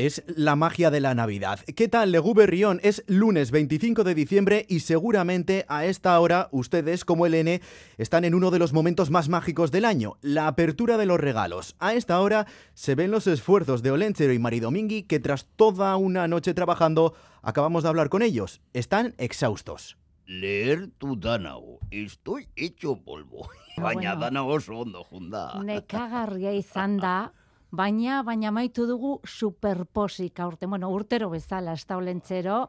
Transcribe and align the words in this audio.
Es 0.00 0.24
la 0.34 0.56
magia 0.56 0.90
de 0.90 0.98
la 1.00 1.14
Navidad. 1.14 1.60
¿Qué 1.76 1.86
tal, 1.86 2.10
Legú 2.10 2.32
Berrión? 2.32 2.80
Es 2.82 3.04
lunes 3.06 3.50
25 3.50 4.02
de 4.02 4.14
diciembre 4.14 4.64
y 4.66 4.80
seguramente 4.80 5.66
a 5.68 5.84
esta 5.84 6.18
hora 6.18 6.48
ustedes, 6.52 7.04
como 7.04 7.26
el 7.26 7.34
N, 7.34 7.60
están 7.98 8.24
en 8.24 8.34
uno 8.34 8.50
de 8.50 8.58
los 8.58 8.72
momentos 8.72 9.10
más 9.10 9.28
mágicos 9.28 9.70
del 9.70 9.84
año, 9.84 10.16
la 10.22 10.46
apertura 10.46 10.96
de 10.96 11.04
los 11.04 11.20
regalos. 11.20 11.76
A 11.80 11.92
esta 11.92 12.18
hora 12.18 12.46
se 12.72 12.94
ven 12.94 13.10
los 13.10 13.26
esfuerzos 13.26 13.82
de 13.82 13.90
Olenchero 13.90 14.32
y 14.32 14.38
Maridomingui 14.38 15.02
que 15.02 15.20
tras 15.20 15.44
toda 15.54 15.94
una 15.98 16.26
noche 16.28 16.54
trabajando 16.54 17.12
acabamos 17.42 17.82
de 17.82 17.90
hablar 17.90 18.08
con 18.08 18.22
ellos. 18.22 18.62
Están 18.72 19.14
exhaustos. 19.18 19.98
Leer 20.24 20.88
tu 20.96 21.20
Danao. 21.20 21.78
Estoy 21.90 22.48
hecho 22.56 22.96
polvo. 23.04 23.50
Baina 23.76 24.14
bueno. 24.14 24.20
Danao 24.20 24.48
oso 24.48 24.78
ondo 24.78 25.04
junda. 25.04 25.60
Nekagarria 25.62 26.52
izan 26.54 26.96
da, 26.96 27.34
baina, 27.70 28.22
baina 28.22 28.50
maitu 28.50 28.86
dugu 28.86 29.18
superposik 29.24 30.40
aurte. 30.40 30.66
Bueno, 30.66 30.90
urtero 30.90 31.30
bezala, 31.30 31.74
ez 31.74 31.86
da 31.86 31.96
olentzero, 31.96 32.64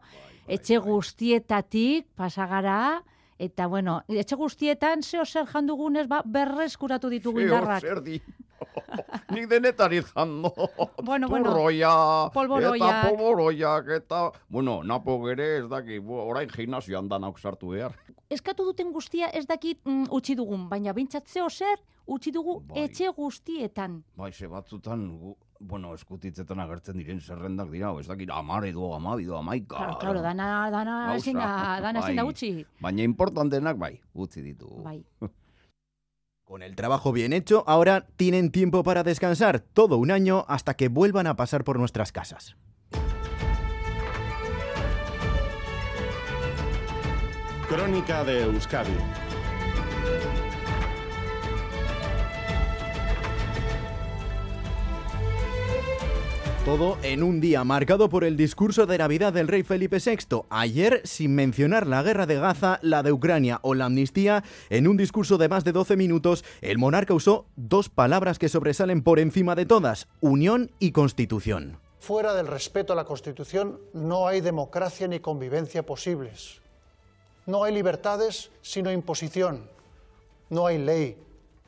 etxe 0.47 0.77
guztietatik 0.83 2.07
pasagara, 2.15 3.01
eta 3.41 3.67
bueno, 3.67 4.01
etxe 4.07 4.37
guztietan 4.37 5.01
zeo 5.01 5.25
zer 5.25 5.47
jandugunez 5.49 6.07
ba, 6.07 6.21
berreskuratu 6.25 7.09
ditugu 7.09 7.41
indarrak. 7.47 7.81
zer 7.81 8.01
di. 8.05 8.21
Nik 9.33 9.47
denetan 9.49 9.93
izan, 9.97 10.35
no. 10.43 10.51
Bueno, 11.01 11.27
bueno. 11.27 11.49
Turroia, 11.49 11.93
Polboroiak. 12.33 12.75
eta 12.77 13.09
polboroiak, 13.09 13.89
eta... 13.97 14.19
Bueno, 14.49 14.81
napo 14.83 15.17
gere 15.25 15.57
ez 15.57 15.67
daki, 15.69 15.97
orain 16.05 16.49
gimnasioan 16.51 17.09
danak 17.09 17.39
sartu 17.39 17.73
behar. 17.73 17.97
Eskatu 18.31 18.63
duten 18.63 18.93
guztia 18.95 19.27
ez 19.35 19.43
dakit 19.47 19.81
mm, 19.83 20.05
utzi 20.15 20.37
dugun, 20.39 20.69
baina 20.71 20.93
bintzat 20.95 21.27
zeo 21.27 21.49
zer 21.49 21.81
utzi 22.07 22.31
dugu 22.31 22.61
Bai. 22.69 22.85
etxe 22.85 23.09
guztietan. 23.17 23.97
Bai, 24.15 24.31
ze 24.31 24.47
batzutan, 24.47 25.03
gu, 25.19 25.35
bueno, 25.59 25.91
eskutitzetan 25.97 26.59
agertzen 26.63 26.97
diren 26.97 27.19
zerrendak 27.19 27.69
dira, 27.73 27.91
ez 27.99 28.07
dakit, 28.07 28.31
amar 28.31 28.65
edo, 28.69 28.93
amabi 28.95 29.27
edo, 29.27 29.37
amaika. 29.37 29.75
Claro, 29.75 29.99
claro, 29.99 30.21
dana, 30.23 30.69
dana 30.71 30.95
ezin 31.15 31.37
da, 31.37 31.79
dana 31.83 32.01
bai. 32.01 32.17
utzi. 32.23 32.65
Baina 32.79 33.03
importantenak, 33.03 33.77
bai, 33.77 33.99
utzi 34.13 34.41
ditu. 34.41 34.71
Bai. 34.83 35.01
Con 36.51 36.63
el 36.63 36.75
trabajo 36.75 37.11
bien 37.11 37.31
hecho, 37.33 37.63
ahora 37.67 38.07
tienen 38.15 38.51
tiempo 38.51 38.83
para 38.83 39.03
descansar 39.03 39.59
todo 39.59 39.97
un 39.97 40.11
año 40.11 40.43
hasta 40.47 40.73
que 40.73 40.89
vuelvan 40.89 41.27
a 41.27 41.35
pasar 41.35 41.63
por 41.63 41.79
nuestras 41.79 42.11
casas. 42.11 42.57
Crónica 47.71 48.25
de 48.25 48.43
Euskadi. 48.43 48.91
Todo 56.65 56.97
en 57.01 57.23
un 57.23 57.39
día 57.39 57.63
marcado 57.63 58.09
por 58.09 58.25
el 58.25 58.35
discurso 58.35 58.85
de 58.85 58.97
Navidad 58.97 59.31
del 59.31 59.47
rey 59.47 59.63
Felipe 59.63 59.99
VI. 60.05 60.41
Ayer, 60.49 60.99
sin 61.05 61.33
mencionar 61.33 61.87
la 61.87 62.03
guerra 62.03 62.25
de 62.25 62.35
Gaza, 62.35 62.77
la 62.81 63.03
de 63.03 63.13
Ucrania 63.13 63.59
o 63.61 63.73
la 63.73 63.85
amnistía, 63.85 64.43
en 64.69 64.89
un 64.89 64.97
discurso 64.97 65.37
de 65.37 65.47
más 65.47 65.63
de 65.63 65.71
12 65.71 65.95
minutos, 65.95 66.43
el 66.59 66.77
monarca 66.77 67.13
usó 67.13 67.45
dos 67.55 67.87
palabras 67.87 68.37
que 68.37 68.49
sobresalen 68.49 69.01
por 69.01 69.17
encima 69.17 69.55
de 69.55 69.65
todas, 69.65 70.09
unión 70.19 70.71
y 70.79 70.91
constitución. 70.91 71.79
Fuera 72.01 72.33
del 72.33 72.47
respeto 72.47 72.91
a 72.91 72.97
la 72.97 73.05
Constitución 73.05 73.79
no 73.93 74.27
hay 74.27 74.41
democracia 74.41 75.07
ni 75.07 75.21
convivencia 75.21 75.85
posibles. 75.85 76.60
No 77.45 77.63
hay 77.63 77.73
libertades 77.73 78.49
sino 78.61 78.91
imposición. 78.91 79.69
No 80.49 80.67
hay 80.67 80.77
ley 80.77 81.17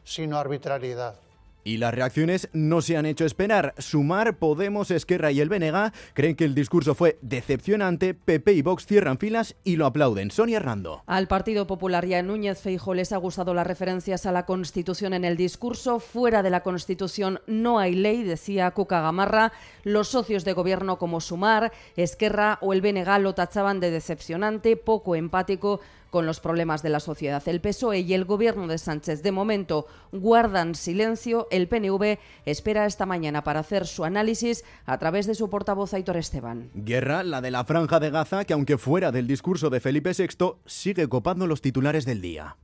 sino 0.03 0.37
arbitrariedad. 0.37 1.15
Y 1.63 1.77
las 1.77 1.93
reacciones 1.93 2.49
no 2.53 2.81
se 2.81 2.97
han 2.97 3.05
hecho 3.05 3.25
esperar. 3.25 3.73
Sumar, 3.77 4.37
Podemos, 4.37 4.91
Esquerra 4.91 5.31
y 5.31 5.39
el 5.39 5.49
BNG 5.49 5.91
creen 6.13 6.35
que 6.35 6.45
el 6.45 6.55
discurso 6.55 6.95
fue 6.95 7.17
decepcionante, 7.21 8.13
PP 8.13 8.53
y 8.53 8.61
Vox 8.61 8.85
cierran 8.85 9.17
filas 9.17 9.55
y 9.63 9.77
lo 9.77 9.85
aplauden. 9.85 10.31
Sonia 10.31 10.57
Hernando. 10.57 11.03
Al 11.05 11.27
Partido 11.27 11.67
Popular 11.67 12.05
y 12.05 12.13
a 12.15 12.23
Núñez 12.23 12.61
Feijo 12.61 12.93
les 12.93 13.11
ha 13.11 13.17
gustado 13.17 13.53
las 13.53 13.67
referencias 13.67 14.25
a 14.25 14.31
la 14.31 14.45
Constitución 14.45 15.13
en 15.13 15.25
el 15.25 15.37
discurso. 15.37 15.99
Fuera 15.99 16.43
de 16.43 16.49
la 16.49 16.63
Constitución 16.63 17.39
no 17.47 17.79
hay 17.79 17.95
ley, 17.95 18.23
decía 18.23 18.71
Cuca 18.71 19.01
Gamarra. 19.01 19.53
Los 19.83 20.09
socios 20.09 20.43
de 20.45 20.53
gobierno 20.53 20.97
como 20.97 21.21
Sumar, 21.21 21.71
Esquerra 21.95 22.57
o 22.61 22.73
el 22.73 22.81
BNG 22.81 23.19
lo 23.19 23.33
tachaban 23.33 23.79
de 23.79 23.91
decepcionante, 23.91 24.75
poco 24.75 25.15
empático 25.15 25.79
con 26.13 26.27
los 26.27 26.39
problemas 26.39 26.83
de 26.83 26.89
la 26.89 26.99
sociedad. 26.99 27.41
El 27.47 27.59
PSOE 27.59 28.01
y 28.01 28.13
el 28.13 28.23
gobierno 28.23 28.67
de 28.67 28.77
Sánchez 28.77 29.23
de 29.23 29.31
momento 29.31 29.87
guardan 30.11 30.75
silencio. 30.75 31.47
El 31.49 31.67
PNV 31.67 32.19
espera 32.45 32.85
esta 32.85 33.07
mañana 33.07 33.43
para 33.43 33.61
hacer 33.61 33.87
su 33.87 34.05
análisis 34.05 34.63
a 34.85 34.99
través 34.99 35.25
de 35.25 35.33
su 35.33 35.49
portavoz 35.49 35.91
Aitor 35.95 36.17
Esteban. 36.17 36.69
Guerra, 36.75 37.23
la 37.23 37.41
de 37.41 37.49
la 37.49 37.65
franja 37.65 37.99
de 37.99 38.11
Gaza, 38.11 38.45
que 38.45 38.53
aunque 38.53 38.77
fuera 38.77 39.11
del 39.11 39.25
discurso 39.25 39.71
de 39.71 39.79
Felipe 39.79 40.11
VI, 40.15 40.53
sigue 40.67 41.09
copando 41.09 41.47
los 41.47 41.61
titulares 41.61 42.05
del 42.05 42.21
día. 42.21 42.57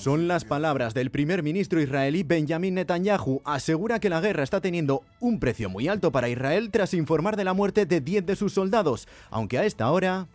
Son 0.00 0.26
las 0.26 0.44
palabras 0.44 0.94
del 0.94 1.10
primer 1.10 1.42
ministro 1.42 1.80
israelí 1.80 2.24
Benjamin 2.24 2.74
Netanyahu. 2.74 3.40
Asegura 3.44 4.00
que 4.00 4.08
la 4.08 4.20
guerra 4.20 4.42
está 4.42 4.60
teniendo 4.60 5.02
un 5.20 5.38
precio 5.38 5.70
muy 5.70 5.86
alto 5.86 6.10
para 6.10 6.28
Israel 6.28 6.70
tras 6.72 6.92
informar 6.94 7.36
de 7.36 7.44
la 7.44 7.54
muerte 7.54 7.86
de 7.86 8.00
10 8.00 8.26
de 8.26 8.36
sus 8.36 8.52
soldados, 8.52 9.06
aunque 9.30 9.58
a 9.58 9.64
esta 9.64 9.90
hora... 9.90 10.26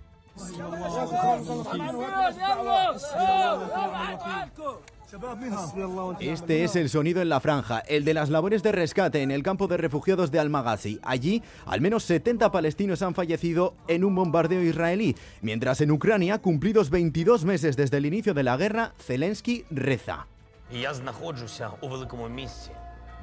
Este 6.18 6.64
es 6.64 6.74
el 6.74 6.88
sonido 6.88 7.22
en 7.22 7.28
la 7.28 7.38
franja, 7.38 7.78
el 7.78 8.04
de 8.04 8.14
las 8.14 8.30
labores 8.30 8.64
de 8.64 8.72
rescate 8.72 9.22
en 9.22 9.30
el 9.30 9.44
campo 9.44 9.68
de 9.68 9.76
refugiados 9.76 10.32
de 10.32 10.40
Al-Maghazi. 10.40 10.98
Allí, 11.02 11.42
al 11.66 11.80
menos 11.80 12.02
70 12.04 12.50
palestinos 12.50 13.00
han 13.02 13.14
fallecido 13.14 13.74
en 13.86 14.02
un 14.04 14.14
bombardeo 14.16 14.60
israelí, 14.62 15.14
mientras 15.40 15.80
en 15.80 15.92
Ucrania, 15.92 16.38
cumplidos 16.38 16.90
22 16.90 17.44
meses 17.44 17.76
desde 17.76 17.98
el 17.98 18.06
inicio 18.06 18.34
de 18.34 18.42
la 18.42 18.56
guerra, 18.56 18.92
Zelensky 18.98 19.64
reza. 19.70 20.26
І 20.72 20.80
я 20.80 20.94
знаходжуся 20.94 21.70
у 21.80 21.88
великому 21.88 22.28
місці, 22.28 22.70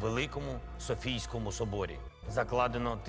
великому 0.01 0.59
Софійському 0.79 1.51
соборі. 1.51 1.97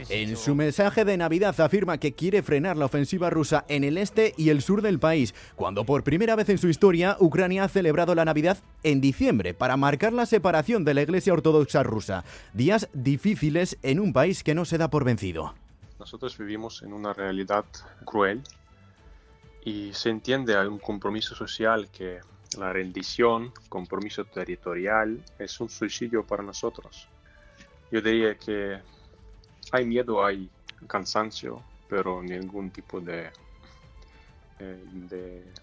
En 0.10 0.38
su 0.38 0.56
mensaje 0.56 1.04
de 1.04 1.18
Navidad 1.18 1.60
afirma 1.60 1.98
que 1.98 2.14
quiere 2.14 2.44
frenar 2.44 2.78
la 2.78 2.86
ofensiva 2.86 3.30
rusa 3.30 3.66
en 3.68 3.84
el 3.84 3.98
este 3.98 4.34
y 4.38 4.50
el 4.50 4.62
sur 4.62 4.82
del 4.82 5.00
país, 5.00 5.34
cuando 5.56 5.86
por 5.86 6.04
primera 6.04 6.36
vez 6.36 6.50
en 6.50 6.58
su 6.58 6.70
historia 6.70 7.18
Ucrania 7.20 7.66
ha 7.66 7.68
celebrado 7.68 8.16
la 8.16 8.26
Navidad 8.26 8.58
en 8.84 9.02
diciembre 9.02 9.54
para 9.54 9.76
marcar 9.76 10.14
la 10.14 10.26
separación 10.26 10.86
de 10.86 10.94
la 10.94 11.02
Iglesia 11.02 11.34
Ortodoxa 11.34 11.84
rusa. 11.84 12.24
Días 12.54 12.90
difíciles 12.94 13.78
en 13.84 14.00
un 14.00 14.14
país 14.14 14.44
que 14.44 14.56
no 14.56 14.66
se 14.66 14.78
da 14.78 14.90
por 14.90 15.04
vencido. 15.04 15.54
Nosotros 16.00 16.38
vivimos 16.38 16.84
en 16.84 16.94
una 16.94 17.14
realidad 17.14 17.66
cruel 18.06 18.44
y 19.66 19.92
se 19.94 20.10
entiende 20.10 20.56
hay 20.56 20.68
un 20.68 20.80
compromiso 20.80 21.36
social 21.36 21.90
que 21.92 22.20
la 22.58 22.72
rendición, 22.72 23.52
compromiso 23.68 24.24
territorial, 24.26 25.22
es 25.38 25.60
un 25.60 25.70
suicidio 25.70 26.26
para 26.26 26.44
nosotros. 26.44 27.08
Yo 27.92 28.02
diría 28.02 28.36
que 28.36 28.80
hay 29.72 29.86
miedo, 29.86 30.24
hay 30.26 30.50
cansancio, 30.88 31.64
pero 31.88 32.22
ningún 32.22 32.72
tipo 32.72 33.00
de, 33.02 33.32
eh, 34.60 34.84
de, 34.86 35.54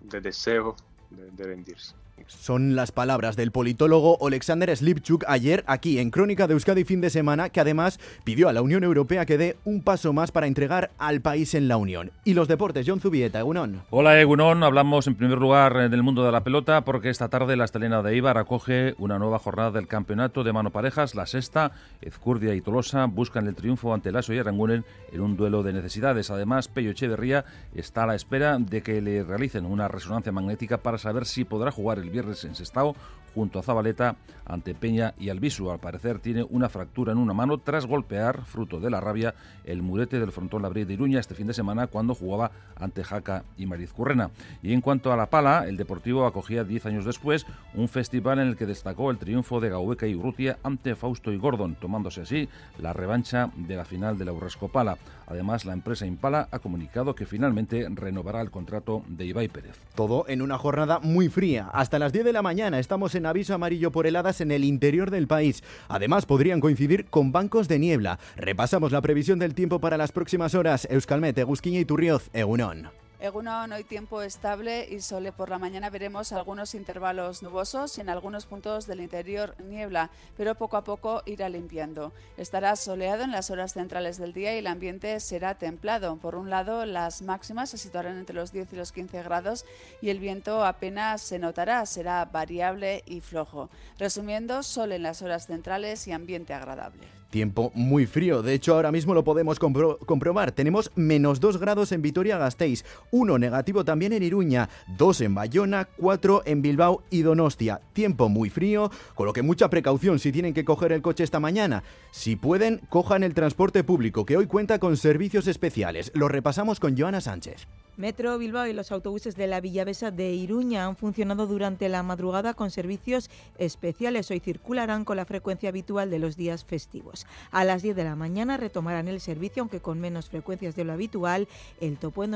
de 0.00 0.20
deseo 0.20 0.76
de- 1.10 1.30
de 1.30 1.44
rendirse. 1.44 1.94
Son 2.26 2.76
las 2.76 2.92
palabras 2.92 3.36
del 3.36 3.52
politólogo 3.52 4.18
Alexander 4.26 4.74
Slipchuk 4.76 5.24
ayer 5.28 5.64
aquí 5.66 5.98
en 5.98 6.10
Crónica 6.10 6.46
de 6.46 6.54
Euskadi 6.54 6.84
fin 6.84 7.00
de 7.00 7.10
semana, 7.10 7.48
que 7.50 7.60
además 7.60 7.98
pidió 8.24 8.48
a 8.48 8.52
la 8.52 8.62
Unión 8.62 8.84
Europea 8.84 9.26
que 9.26 9.38
dé 9.38 9.56
un 9.64 9.82
paso 9.82 10.12
más 10.12 10.32
para 10.32 10.46
entregar 10.46 10.90
al 10.98 11.20
país 11.20 11.54
en 11.54 11.68
la 11.68 11.76
Unión. 11.76 12.10
Y 12.24 12.34
los 12.34 12.48
deportes, 12.48 12.86
John 12.86 13.00
Zubieta, 13.00 13.38
Egunon. 13.38 13.82
Hola 13.90 14.20
Egunon, 14.20 14.62
hablamos 14.62 15.06
en 15.06 15.14
primer 15.14 15.38
lugar 15.38 15.76
eh, 15.76 15.88
del 15.88 16.02
mundo 16.02 16.24
de 16.24 16.32
la 16.32 16.44
pelota 16.44 16.84
porque 16.84 17.10
esta 17.10 17.28
tarde 17.28 17.56
la 17.56 17.64
estelena 17.64 18.02
de 18.02 18.16
Ibar 18.16 18.38
acoge 18.38 18.94
una 18.98 19.18
nueva 19.18 19.38
jornada 19.38 19.70
del 19.70 19.86
campeonato 19.86 20.44
de 20.44 20.52
mano 20.52 20.70
parejas, 20.70 21.14
la 21.14 21.26
sexta. 21.26 21.72
Ezcurdia 22.00 22.54
y 22.54 22.60
Tolosa 22.60 23.06
buscan 23.06 23.46
el 23.46 23.54
triunfo 23.54 23.94
ante 23.94 24.12
Lasso 24.12 24.32
y 24.32 24.38
Aranguren 24.38 24.84
en 25.12 25.20
un 25.20 25.36
duelo 25.36 25.62
de 25.62 25.72
necesidades. 25.72 26.30
Además, 26.30 26.68
Pello 26.68 26.90
Echeverría 26.90 27.44
está 27.74 28.04
a 28.04 28.06
la 28.06 28.14
espera 28.14 28.58
de 28.58 28.82
que 28.82 29.00
le 29.00 29.22
realicen 29.22 29.66
una 29.66 29.88
resonancia 29.88 30.32
magnética 30.32 30.78
para 30.78 30.98
saber 30.98 31.26
si 31.26 31.44
podrá 31.44 31.70
jugar 31.70 31.98
el 31.98 32.07
el 32.08 32.12
viernes 32.12 32.42
en 32.44 32.54
Sestao 32.54 32.96
junto 33.38 33.60
a 33.60 33.62
Zabaleta 33.62 34.16
ante 34.44 34.74
Peña 34.74 35.14
y 35.16 35.28
Albisu. 35.28 35.70
Al 35.70 35.78
parecer 35.78 36.18
tiene 36.18 36.42
una 36.42 36.68
fractura 36.68 37.12
en 37.12 37.18
una 37.18 37.34
mano 37.34 37.58
tras 37.58 37.86
golpear, 37.86 38.44
fruto 38.44 38.80
de 38.80 38.90
la 38.90 39.00
rabia, 39.00 39.32
el 39.64 39.80
murete 39.80 40.18
del 40.18 40.32
frontón 40.32 40.62
Labrí 40.62 40.84
de 40.84 40.94
Iruña 40.94 41.20
este 41.20 41.36
fin 41.36 41.46
de 41.46 41.54
semana 41.54 41.86
cuando 41.86 42.16
jugaba 42.16 42.50
ante 42.74 43.04
Jaca 43.04 43.44
y 43.56 43.66
Mariz 43.66 43.92
Currena. 43.92 44.30
Y 44.60 44.72
en 44.72 44.80
cuanto 44.80 45.12
a 45.12 45.16
la 45.16 45.26
pala, 45.26 45.68
el 45.68 45.76
Deportivo 45.76 46.26
acogía 46.26 46.64
10 46.64 46.86
años 46.86 47.04
después 47.04 47.46
un 47.74 47.86
festival 47.88 48.40
en 48.40 48.48
el 48.48 48.56
que 48.56 48.66
destacó 48.66 49.12
el 49.12 49.18
triunfo 49.18 49.60
de 49.60 49.68
Gaubeca 49.68 50.08
y 50.08 50.16
Urrutia 50.16 50.58
ante 50.64 50.96
Fausto 50.96 51.30
y 51.30 51.38
Gordon, 51.38 51.76
tomándose 51.76 52.22
así 52.22 52.48
la 52.80 52.92
revancha 52.92 53.50
de 53.54 53.76
la 53.76 53.84
final 53.84 54.18
de 54.18 54.24
la 54.24 54.32
Urresco 54.32 54.66
Pala. 54.66 54.98
Además, 55.28 55.64
la 55.66 55.74
empresa 55.74 56.06
Impala 56.06 56.48
ha 56.50 56.58
comunicado 56.58 57.14
que 57.14 57.26
finalmente 57.26 57.86
renovará 57.90 58.40
el 58.40 58.50
contrato 58.50 59.04
de 59.06 59.26
Ibai 59.26 59.48
Pérez. 59.48 59.78
Todo 59.94 60.24
en 60.26 60.40
una 60.40 60.56
jornada 60.56 61.00
muy 61.00 61.28
fría. 61.28 61.68
Hasta 61.72 61.98
las 61.98 62.12
10 62.12 62.24
de 62.24 62.32
la 62.32 62.42
mañana 62.42 62.78
estamos 62.78 63.14
en 63.14 63.26
aviso 63.28 63.54
amarillo 63.54 63.92
por 63.92 64.06
heladas 64.06 64.40
en 64.40 64.50
el 64.50 64.64
interior 64.64 65.10
del 65.10 65.26
país. 65.26 65.62
Además, 65.88 66.26
podrían 66.26 66.60
coincidir 66.60 67.06
con 67.06 67.32
bancos 67.32 67.68
de 67.68 67.78
niebla. 67.78 68.18
Repasamos 68.36 68.92
la 68.92 69.00
previsión 69.00 69.38
del 69.38 69.54
tiempo 69.54 69.80
para 69.80 69.96
las 69.96 70.12
próximas 70.12 70.54
horas. 70.54 70.86
Euskalmet, 70.90 71.38
Egusquiña 71.38 71.80
y 71.80 71.84
Turrioz, 71.84 72.30
Egunon. 72.32 73.07
Egunon, 73.20 73.72
hoy 73.72 73.82
tiempo 73.82 74.22
estable 74.22 74.86
y 74.88 75.00
sole 75.00 75.32
por 75.32 75.50
la 75.50 75.58
mañana 75.58 75.90
veremos 75.90 76.30
algunos 76.30 76.76
intervalos 76.76 77.42
nubosos 77.42 77.98
y 77.98 78.00
en 78.00 78.10
algunos 78.10 78.46
puntos 78.46 78.86
del 78.86 79.00
interior 79.00 79.56
niebla, 79.60 80.10
pero 80.36 80.54
poco 80.54 80.76
a 80.76 80.84
poco 80.84 81.24
irá 81.26 81.48
limpiando. 81.48 82.12
Estará 82.36 82.76
soleado 82.76 83.24
en 83.24 83.32
las 83.32 83.50
horas 83.50 83.72
centrales 83.72 84.18
del 84.18 84.32
día 84.32 84.54
y 84.54 84.58
el 84.58 84.68
ambiente 84.68 85.18
será 85.18 85.56
templado. 85.56 86.16
Por 86.18 86.36
un 86.36 86.48
lado, 86.48 86.86
las 86.86 87.20
máximas 87.20 87.70
se 87.70 87.78
situarán 87.78 88.18
entre 88.18 88.36
los 88.36 88.52
10 88.52 88.72
y 88.72 88.76
los 88.76 88.92
15 88.92 89.20
grados 89.24 89.64
y 90.00 90.10
el 90.10 90.20
viento 90.20 90.64
apenas 90.64 91.20
se 91.20 91.40
notará, 91.40 91.84
será 91.86 92.24
variable 92.24 93.02
y 93.04 93.20
flojo. 93.20 93.68
Resumiendo, 93.98 94.62
sol 94.62 94.92
en 94.92 95.02
las 95.02 95.22
horas 95.22 95.48
centrales 95.48 96.06
y 96.06 96.12
ambiente 96.12 96.54
agradable. 96.54 97.18
Tiempo 97.30 97.72
muy 97.74 98.06
frío, 98.06 98.42
de 98.42 98.54
hecho 98.54 98.74
ahora 98.74 98.90
mismo 98.90 99.12
lo 99.12 99.22
podemos 99.22 99.58
compro 99.58 99.98
comprobar. 99.98 100.52
Tenemos 100.52 100.90
menos 100.94 101.40
2 101.40 101.58
grados 101.58 101.92
en 101.92 102.00
Vitoria-Gasteiz, 102.00 102.86
1 103.10 103.38
negativo 103.38 103.84
también 103.84 104.14
en 104.14 104.22
Iruña, 104.22 104.70
2 104.96 105.20
en 105.20 105.34
Bayona, 105.34 105.88
4 105.98 106.42
en 106.46 106.62
Bilbao 106.62 107.02
y 107.10 107.20
Donostia. 107.20 107.82
Tiempo 107.92 108.30
muy 108.30 108.48
frío, 108.48 108.90
con 109.14 109.26
lo 109.26 109.34
que 109.34 109.42
mucha 109.42 109.68
precaución 109.68 110.18
si 110.18 110.32
tienen 110.32 110.54
que 110.54 110.64
coger 110.64 110.92
el 110.92 111.02
coche 111.02 111.22
esta 111.22 111.38
mañana. 111.38 111.82
Si 112.12 112.34
pueden, 112.34 112.80
cojan 112.88 113.22
el 113.22 113.34
transporte 113.34 113.84
público, 113.84 114.24
que 114.24 114.38
hoy 114.38 114.46
cuenta 114.46 114.78
con 114.78 114.96
servicios 114.96 115.48
especiales. 115.48 116.10
Lo 116.14 116.28
repasamos 116.28 116.80
con 116.80 116.96
Joana 116.96 117.20
Sánchez. 117.20 117.66
Metro 117.98 118.38
Bilbao 118.38 118.68
y 118.68 118.72
los 118.72 118.92
autobuses 118.92 119.34
de 119.34 119.48
la 119.48 119.60
Villavesa 119.60 120.12
de 120.12 120.32
Iruña 120.32 120.86
han 120.86 120.94
funcionado 120.94 121.48
durante 121.48 121.88
la 121.88 122.04
madrugada 122.04 122.54
con 122.54 122.70
servicios 122.70 123.28
especiales. 123.58 124.30
Hoy 124.30 124.38
circularán 124.38 125.04
con 125.04 125.16
la 125.16 125.24
frecuencia 125.24 125.70
habitual 125.70 126.08
de 126.08 126.20
los 126.20 126.36
días 126.36 126.64
festivos. 126.64 127.26
A 127.50 127.64
las 127.64 127.82
10 127.82 127.96
de 127.96 128.04
la 128.04 128.14
mañana 128.14 128.56
retomarán 128.56 129.08
el 129.08 129.20
servicio, 129.20 129.62
aunque 129.62 129.80
con 129.80 129.98
menos 129.98 130.28
frecuencias 130.28 130.76
de 130.76 130.84
lo 130.84 130.92
habitual, 130.92 131.48
el 131.80 131.98
topo 131.98 132.22
en 132.22 132.30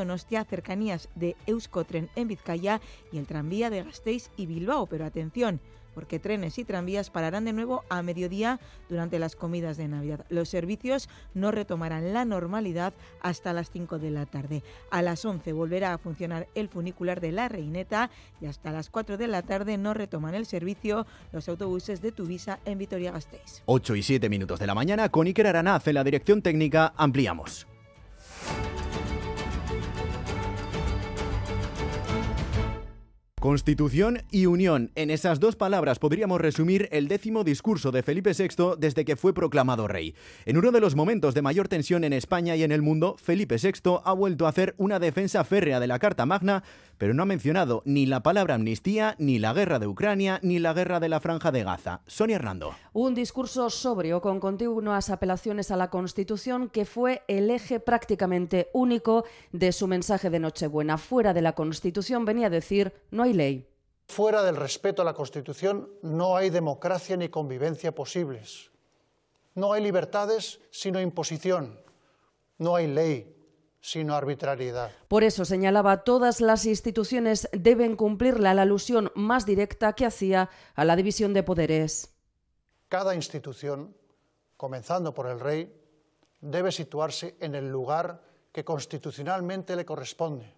cercanías 0.45 1.09
de 1.15 1.37
Euskotren 1.47 2.11
en 2.17 2.27
Vizcaya 2.27 2.81
y 3.13 3.19
el 3.19 3.29
tranvía 3.29 3.71
de 3.71 3.85
Gasteiz 3.85 4.31
y 4.37 4.47
Bilbao. 4.47 4.87
Pero 4.87 5.05
atención, 5.05 5.61
porque 5.95 6.19
trenes 6.19 6.59
y 6.59 6.65
tranvías 6.65 7.11
pararán 7.11 7.45
de 7.45 7.53
nuevo 7.53 7.85
a 7.89 8.03
mediodía 8.03 8.61
durante 8.89 9.19
las 9.19 9.37
comidas 9.37 9.77
de 9.77 9.89
Navidad. 9.89 10.25
Los 10.29 10.49
servicios 10.49 11.09
no 11.35 11.51
retomarán 11.51 12.13
la 12.13 12.25
normalidad 12.25 12.95
hasta 13.21 13.53
las 13.53 13.71
5 13.71 13.99
de 13.99 14.11
la 14.11 14.27
tarde. 14.27 14.63
A 14.91 15.03
las 15.03 15.25
11 15.25 15.53
volverá 15.53 15.95
a 15.95 15.99
funcionar 15.99 16.49
el 16.55 16.69
funicular 16.69 17.21
de 17.21 17.33
La 17.33 17.49
Reineta 17.49 18.11
y 18.41 18.47
hasta 18.47 18.73
las 18.73 18.91
4 18.91 19.17
de 19.17 19.29
la 19.29 19.43
tarde 19.43 19.79
no 19.79 19.95
retoman 19.95 20.35
el 20.35 20.47
servicio 20.47 21.07
los 21.33 21.49
autobuses 21.49 22.01
de 22.03 22.13
Tuvisa 22.13 22.61
en 22.65 22.79
Vitoria-Gasteiz. 22.79 23.63
8 23.67 23.97
y 23.97 24.03
7 24.03 24.29
minutos 24.29 24.59
de 24.59 24.67
la 24.67 24.75
mañana 24.75 25.09
con 25.09 25.27
Iker 25.27 25.47
Aranaz 25.47 25.87
en 25.87 25.95
la 25.95 26.05
dirección 26.05 26.43
técnica 26.43 26.93
ampliamos. 26.97 27.67
Constitución 33.43 34.23
y 34.31 34.47
unión. 34.47 34.93
En 34.95 35.11
esas 35.11 35.41
dos 35.41 35.57
palabras 35.57 35.99
podríamos 35.99 36.41
resumir 36.41 36.89
el 36.93 37.09
décimo 37.09 37.43
discurso 37.43 37.91
de 37.91 38.05
Felipe 38.05 38.31
VI 38.39 38.77
desde 38.79 39.05
que 39.05 39.17
fue 39.17 39.35
proclamado 39.35 39.89
rey. 39.89 40.15
En 40.45 40.57
uno 40.57 40.71
de 40.71 40.79
los 40.79 40.95
momentos 40.95 41.35
de 41.35 41.43
mayor 41.43 41.67
tensión 41.67 42.05
en 42.05 42.13
España 42.13 42.55
y 42.55 42.63
en 42.63 42.71
el 42.71 42.83
mundo, 42.83 43.17
Felipe 43.21 43.57
VI 43.61 43.99
ha 44.05 44.13
vuelto 44.13 44.47
a 44.47 44.51
hacer 44.51 44.77
una 44.79 45.01
defensa 45.01 45.43
férrea 45.43 45.81
de 45.81 45.89
la 45.89 45.99
Carta 45.99 46.25
Magna, 46.25 46.63
pero 46.99 47.15
no 47.15 47.23
ha 47.23 47.27
mencionado 47.27 47.83
ni 47.85 48.07
la 48.07 48.23
palabra 48.23 48.55
amnistía, 48.55 49.15
ni 49.19 49.39
la 49.39 49.53
guerra 49.53 49.79
de 49.79 49.87
Ucrania, 49.87 50.39
ni 50.43 50.59
la 50.59 50.73
guerra 50.73 51.01
de 51.01 51.09
la 51.09 51.21
Franja 51.21 51.51
de 51.51 51.65
Gaza. 51.65 52.01
Sonia 52.07 52.37
Hernando. 52.37 52.75
Un 52.93 53.15
discurso 53.15 53.71
sobrio 53.71 54.21
con 54.21 54.41
continuas 54.41 55.11
apelaciones 55.11 55.71
a 55.71 55.77
la 55.77 55.91
Constitución 55.91 56.69
que 56.69 56.85
fue 56.85 57.23
el 57.29 57.51
eje 57.51 57.81
prácticamente 57.81 58.69
único 58.73 59.25
de 59.53 59.73
su 59.73 59.87
mensaje 59.87 60.31
de 60.31 60.41
Nochebuena. 60.41 60.99
Fuera 60.99 61.35
de 61.35 61.43
la 61.43 61.55
Constitución 61.55 62.25
venía 62.25 62.47
a 62.47 62.51
decir 62.51 62.93
no 63.11 63.23
hay 63.23 63.33
ley. 63.33 63.69
Fuera 64.07 64.43
del 64.43 64.57
respeto 64.57 65.03
a 65.03 65.05
la 65.05 65.15
Constitución 65.15 65.89
no 66.03 66.37
hay 66.37 66.51
democracia 66.51 67.17
ni 67.17 67.29
convivencia 67.29 67.95
posibles. 67.95 68.71
No 69.55 69.73
hay 69.73 69.83
libertades 69.83 70.61
sino 70.71 71.01
imposición. 71.01 71.81
No 72.59 72.77
hay 72.77 72.87
ley 72.87 73.42
sino 73.83 74.15
arbitrariedad. 74.15 74.93
Por 75.09 75.25
eso 75.25 75.45
señalaba 75.45 76.05
todas 76.05 76.41
las 76.41 76.65
instituciones 76.65 77.49
deben 77.53 77.97
cumplirla 77.97 78.55
la 78.55 78.63
alusión 78.63 79.11
más 79.15 79.45
directa 79.45 79.93
que 79.93 80.07
hacía 80.07 80.49
a 80.75 80.85
la 80.85 80.97
división 80.97 81.35
de 81.35 81.43
poderes. 81.43 82.15
Cada 82.89 83.15
institución, 83.15 83.95
comenzando 84.57 85.13
por 85.13 85.27
el 85.27 85.41
rey, 85.41 85.75
debe 86.41 86.71
situarse 86.71 87.37
en 87.41 87.57
el 87.57 87.69
lugar 87.69 88.23
que 88.53 88.65
constitucionalmente 88.65 89.75
le 89.75 89.85
corresponde, 89.85 90.55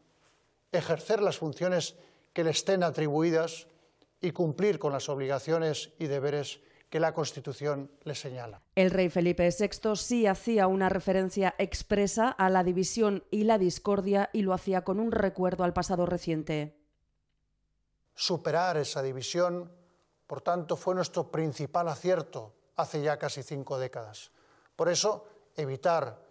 ejercer 0.70 1.22
las 1.22 1.38
funciones 1.38 1.96
que 2.34 2.44
le 2.44 2.50
estén 2.50 2.82
atribuidas 2.82 3.68
y 4.20 4.32
cumplir 4.32 4.78
con 4.78 4.92
las 4.92 5.08
obligaciones 5.08 5.92
y 5.98 6.06
deberes 6.06 6.60
que 6.94 7.00
la 7.00 7.12
Constitución 7.12 7.90
le 8.04 8.14
señala. 8.14 8.62
El 8.76 8.92
rey 8.92 9.10
Felipe 9.10 9.50
VI 9.50 9.96
sí 9.96 10.28
hacía 10.28 10.68
una 10.68 10.88
referencia 10.88 11.56
expresa 11.58 12.28
a 12.28 12.48
la 12.50 12.62
división 12.62 13.24
y 13.32 13.42
la 13.42 13.58
discordia 13.58 14.30
y 14.32 14.42
lo 14.42 14.52
hacía 14.52 14.84
con 14.84 15.00
un 15.00 15.10
recuerdo 15.10 15.64
al 15.64 15.72
pasado 15.72 16.06
reciente. 16.06 16.78
Superar 18.14 18.76
esa 18.76 19.02
división, 19.02 19.72
por 20.28 20.40
tanto, 20.40 20.76
fue 20.76 20.94
nuestro 20.94 21.32
principal 21.32 21.88
acierto 21.88 22.54
hace 22.76 23.02
ya 23.02 23.18
casi 23.18 23.42
cinco 23.42 23.76
décadas. 23.76 24.30
Por 24.76 24.88
eso, 24.88 25.26
evitar 25.56 26.22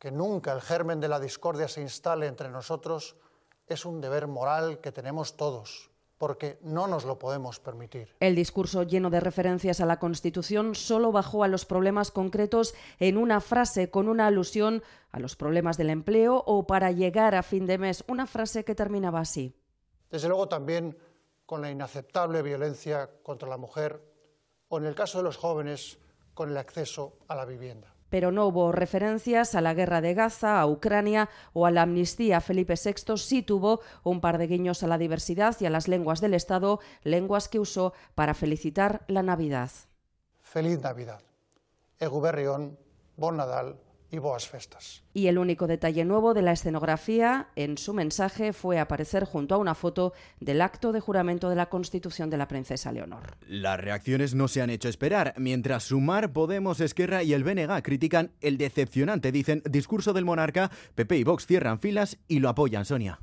que 0.00 0.10
nunca 0.10 0.52
el 0.52 0.62
germen 0.62 0.98
de 0.98 1.06
la 1.06 1.20
discordia 1.20 1.68
se 1.68 1.80
instale 1.80 2.26
entre 2.26 2.48
nosotros 2.48 3.14
es 3.68 3.84
un 3.84 4.00
deber 4.00 4.26
moral 4.26 4.80
que 4.80 4.90
tenemos 4.90 5.36
todos 5.36 5.92
porque 6.18 6.58
no 6.62 6.86
nos 6.88 7.04
lo 7.04 7.18
podemos 7.18 7.60
permitir. 7.60 8.14
El 8.20 8.34
discurso 8.34 8.82
lleno 8.82 9.08
de 9.08 9.20
referencias 9.20 9.80
a 9.80 9.86
la 9.86 9.98
Constitución 9.98 10.74
solo 10.74 11.12
bajó 11.12 11.44
a 11.44 11.48
los 11.48 11.64
problemas 11.64 12.10
concretos 12.10 12.74
en 12.98 13.16
una 13.16 13.40
frase 13.40 13.90
con 13.90 14.08
una 14.08 14.26
alusión 14.26 14.82
a 15.10 15.20
los 15.20 15.36
problemas 15.36 15.76
del 15.78 15.90
empleo 15.90 16.42
o 16.46 16.66
para 16.66 16.90
llegar 16.90 17.34
a 17.34 17.42
fin 17.42 17.66
de 17.66 17.78
mes, 17.78 18.04
una 18.08 18.26
frase 18.26 18.64
que 18.64 18.74
terminaba 18.74 19.20
así. 19.20 19.54
Desde 20.10 20.28
luego 20.28 20.48
también 20.48 20.98
con 21.46 21.62
la 21.62 21.70
inaceptable 21.70 22.42
violencia 22.42 23.08
contra 23.22 23.48
la 23.48 23.56
mujer 23.56 24.02
o 24.68 24.78
en 24.78 24.84
el 24.84 24.94
caso 24.94 25.18
de 25.18 25.24
los 25.24 25.36
jóvenes 25.36 25.98
con 26.34 26.50
el 26.50 26.56
acceso 26.56 27.18
a 27.28 27.34
la 27.34 27.44
vivienda 27.44 27.97
pero 28.10 28.32
no 28.32 28.46
hubo 28.46 28.72
referencias 28.72 29.54
a 29.54 29.60
la 29.60 29.74
guerra 29.74 30.00
de 30.00 30.14
Gaza, 30.14 30.60
a 30.60 30.66
Ucrania 30.66 31.28
o 31.52 31.66
a 31.66 31.70
la 31.70 31.82
amnistía. 31.82 32.40
Felipe 32.40 32.74
VI 32.82 33.16
sí 33.16 33.42
tuvo 33.42 33.80
un 34.02 34.20
par 34.20 34.38
de 34.38 34.46
guiños 34.46 34.82
a 34.82 34.86
la 34.86 34.98
diversidad 34.98 35.56
y 35.60 35.66
a 35.66 35.70
las 35.70 35.88
lenguas 35.88 36.20
del 36.20 36.34
Estado, 36.34 36.80
lenguas 37.02 37.48
que 37.48 37.58
usó 37.58 37.92
para 38.14 38.34
felicitar 38.34 39.02
la 39.08 39.22
Navidad. 39.22 39.70
Feliz 40.40 40.80
Navidad. 40.80 41.20
Eguberrión, 41.98 42.78
Bon 43.16 43.36
Nadal, 43.36 43.80
y 44.10 44.18
boas 44.18 44.48
festas. 44.48 45.02
Y 45.12 45.26
el 45.26 45.38
único 45.38 45.66
detalle 45.66 46.04
nuevo 46.04 46.34
de 46.34 46.42
la 46.42 46.52
escenografía 46.52 47.48
en 47.56 47.76
su 47.78 47.92
mensaje 47.94 48.52
fue 48.52 48.78
aparecer 48.78 49.24
junto 49.24 49.54
a 49.54 49.58
una 49.58 49.74
foto 49.74 50.12
del 50.40 50.60
acto 50.60 50.92
de 50.92 51.00
juramento 51.00 51.50
de 51.50 51.56
la 51.56 51.68
Constitución 51.68 52.30
de 52.30 52.38
la 52.38 52.48
princesa 52.48 52.92
Leonor. 52.92 53.36
Las 53.46 53.80
reacciones 53.80 54.34
no 54.34 54.48
se 54.48 54.62
han 54.62 54.70
hecho 54.70 54.88
esperar. 54.88 55.34
Mientras 55.36 55.84
Sumar, 55.84 56.32
Podemos, 56.32 56.80
Esquerra 56.80 57.22
y 57.22 57.32
el 57.32 57.44
BNG 57.44 57.82
critican 57.82 58.32
el 58.40 58.58
decepcionante, 58.58 59.32
dicen, 59.32 59.62
discurso 59.64 60.12
del 60.12 60.24
monarca, 60.24 60.70
PP 60.94 61.18
y 61.18 61.24
Vox 61.24 61.46
cierran 61.46 61.80
filas 61.80 62.18
y 62.28 62.38
lo 62.38 62.48
apoyan, 62.48 62.84
Sonia. 62.84 63.20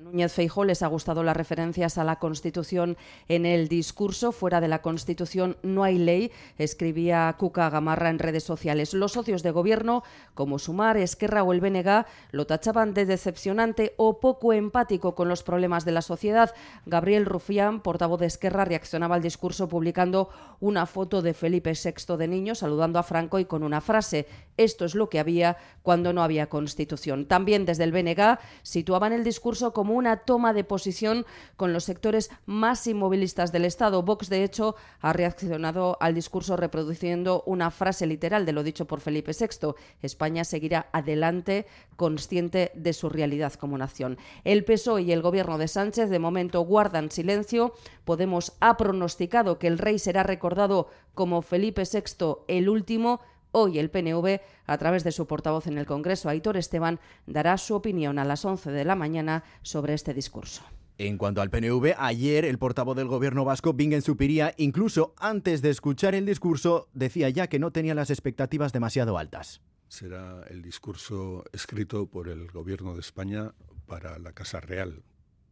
Núñez 0.00 0.32
Feijó 0.32 0.64
les 0.64 0.82
ha 0.82 0.86
gustado 0.86 1.22
las 1.22 1.36
referencias 1.36 1.98
a 1.98 2.04
la 2.04 2.18
Constitución 2.18 2.96
en 3.28 3.44
el 3.44 3.68
discurso. 3.68 4.32
Fuera 4.32 4.62
de 4.62 4.68
la 4.68 4.80
Constitución 4.80 5.58
no 5.62 5.84
hay 5.84 5.98
ley, 5.98 6.32
escribía 6.56 7.34
Cuca 7.38 7.68
Gamarra 7.68 8.08
en 8.08 8.18
redes 8.18 8.42
sociales. 8.42 8.94
Los 8.94 9.12
socios 9.12 9.42
de 9.42 9.50
gobierno, 9.50 10.02
como 10.32 10.58
Sumar, 10.58 10.96
Esquerra 10.96 11.42
o 11.42 11.52
el 11.52 11.60
BNG, 11.60 12.06
lo 12.30 12.46
tachaban 12.46 12.94
de 12.94 13.04
decepcionante 13.04 13.92
o 13.98 14.20
poco 14.20 14.54
empático 14.54 15.14
con 15.14 15.28
los 15.28 15.42
problemas 15.42 15.84
de 15.84 15.92
la 15.92 16.00
sociedad. 16.00 16.54
Gabriel 16.86 17.26
Rufián, 17.26 17.82
portavoz 17.82 18.20
de 18.20 18.26
Esquerra, 18.26 18.64
reaccionaba 18.64 19.16
al 19.16 19.22
discurso 19.22 19.68
publicando 19.68 20.30
una 20.60 20.86
foto 20.86 21.20
de 21.20 21.34
Felipe 21.34 21.74
VI 21.74 22.16
de 22.16 22.26
niño 22.26 22.54
saludando 22.54 22.98
a 22.98 23.02
Franco 23.02 23.38
y 23.38 23.44
con 23.44 23.62
una 23.62 23.82
frase: 23.82 24.26
Esto 24.56 24.86
es 24.86 24.94
lo 24.94 25.10
que 25.10 25.18
había 25.18 25.58
cuando 25.82 26.14
no 26.14 26.22
había 26.22 26.48
Constitución. 26.48 27.26
También 27.26 27.66
desde 27.66 27.84
el 27.84 27.92
BNG 27.92 28.38
situaban 28.62 29.12
el 29.12 29.24
discurso 29.24 29.74
como 29.74 29.89
una 29.94 30.18
toma 30.18 30.52
de 30.52 30.64
posición 30.64 31.26
con 31.56 31.72
los 31.72 31.84
sectores 31.84 32.30
más 32.46 32.86
inmovilistas 32.86 33.52
del 33.52 33.64
Estado. 33.64 34.02
Vox, 34.02 34.28
de 34.28 34.44
hecho, 34.44 34.76
ha 35.00 35.12
reaccionado 35.12 35.96
al 36.00 36.14
discurso 36.14 36.56
reproduciendo 36.56 37.42
una 37.46 37.70
frase 37.70 38.06
literal 38.06 38.46
de 38.46 38.52
lo 38.52 38.62
dicho 38.62 38.86
por 38.86 39.00
Felipe 39.00 39.32
VI. 39.38 39.74
España 40.02 40.44
seguirá 40.44 40.88
adelante 40.92 41.66
consciente 41.96 42.72
de 42.74 42.92
su 42.92 43.08
realidad 43.08 43.54
como 43.54 43.78
nación. 43.78 44.18
El 44.44 44.64
PSOE 44.64 45.02
y 45.02 45.12
el 45.12 45.22
gobierno 45.22 45.58
de 45.58 45.68
Sánchez 45.68 46.10
de 46.10 46.18
momento 46.18 46.60
guardan 46.62 47.10
silencio. 47.10 47.74
Podemos 48.04 48.54
ha 48.60 48.76
pronosticado 48.76 49.58
que 49.58 49.66
el 49.66 49.78
rey 49.78 49.98
será 49.98 50.22
recordado 50.22 50.88
como 51.14 51.42
Felipe 51.42 51.82
VI 51.82 52.44
el 52.48 52.68
último 52.68 53.20
Hoy 53.52 53.78
el 53.78 53.90
PNV, 53.90 54.40
a 54.66 54.78
través 54.78 55.04
de 55.04 55.12
su 55.12 55.26
portavoz 55.26 55.66
en 55.66 55.78
el 55.78 55.86
Congreso, 55.86 56.28
Aitor 56.28 56.56
Esteban, 56.56 57.00
dará 57.26 57.58
su 57.58 57.74
opinión 57.74 58.18
a 58.18 58.24
las 58.24 58.44
11 58.44 58.70
de 58.70 58.84
la 58.84 58.94
mañana 58.94 59.44
sobre 59.62 59.94
este 59.94 60.14
discurso. 60.14 60.62
En 60.98 61.16
cuanto 61.16 61.40
al 61.40 61.48
PNV, 61.48 61.94
ayer 61.96 62.44
el 62.44 62.58
portavoz 62.58 62.94
del 62.94 63.08
gobierno 63.08 63.44
vasco, 63.44 63.72
Bingen 63.72 64.02
Supiría, 64.02 64.52
incluso 64.58 65.14
antes 65.16 65.62
de 65.62 65.70
escuchar 65.70 66.14
el 66.14 66.26
discurso, 66.26 66.88
decía 66.92 67.30
ya 67.30 67.46
que 67.46 67.58
no 67.58 67.70
tenía 67.70 67.94
las 67.94 68.10
expectativas 68.10 68.72
demasiado 68.72 69.16
altas. 69.16 69.62
Será 69.88 70.44
el 70.50 70.60
discurso 70.60 71.42
escrito 71.52 72.06
por 72.06 72.28
el 72.28 72.50
gobierno 72.50 72.94
de 72.94 73.00
España 73.00 73.54
para 73.86 74.18
la 74.18 74.32
Casa 74.32 74.60
Real, 74.60 75.02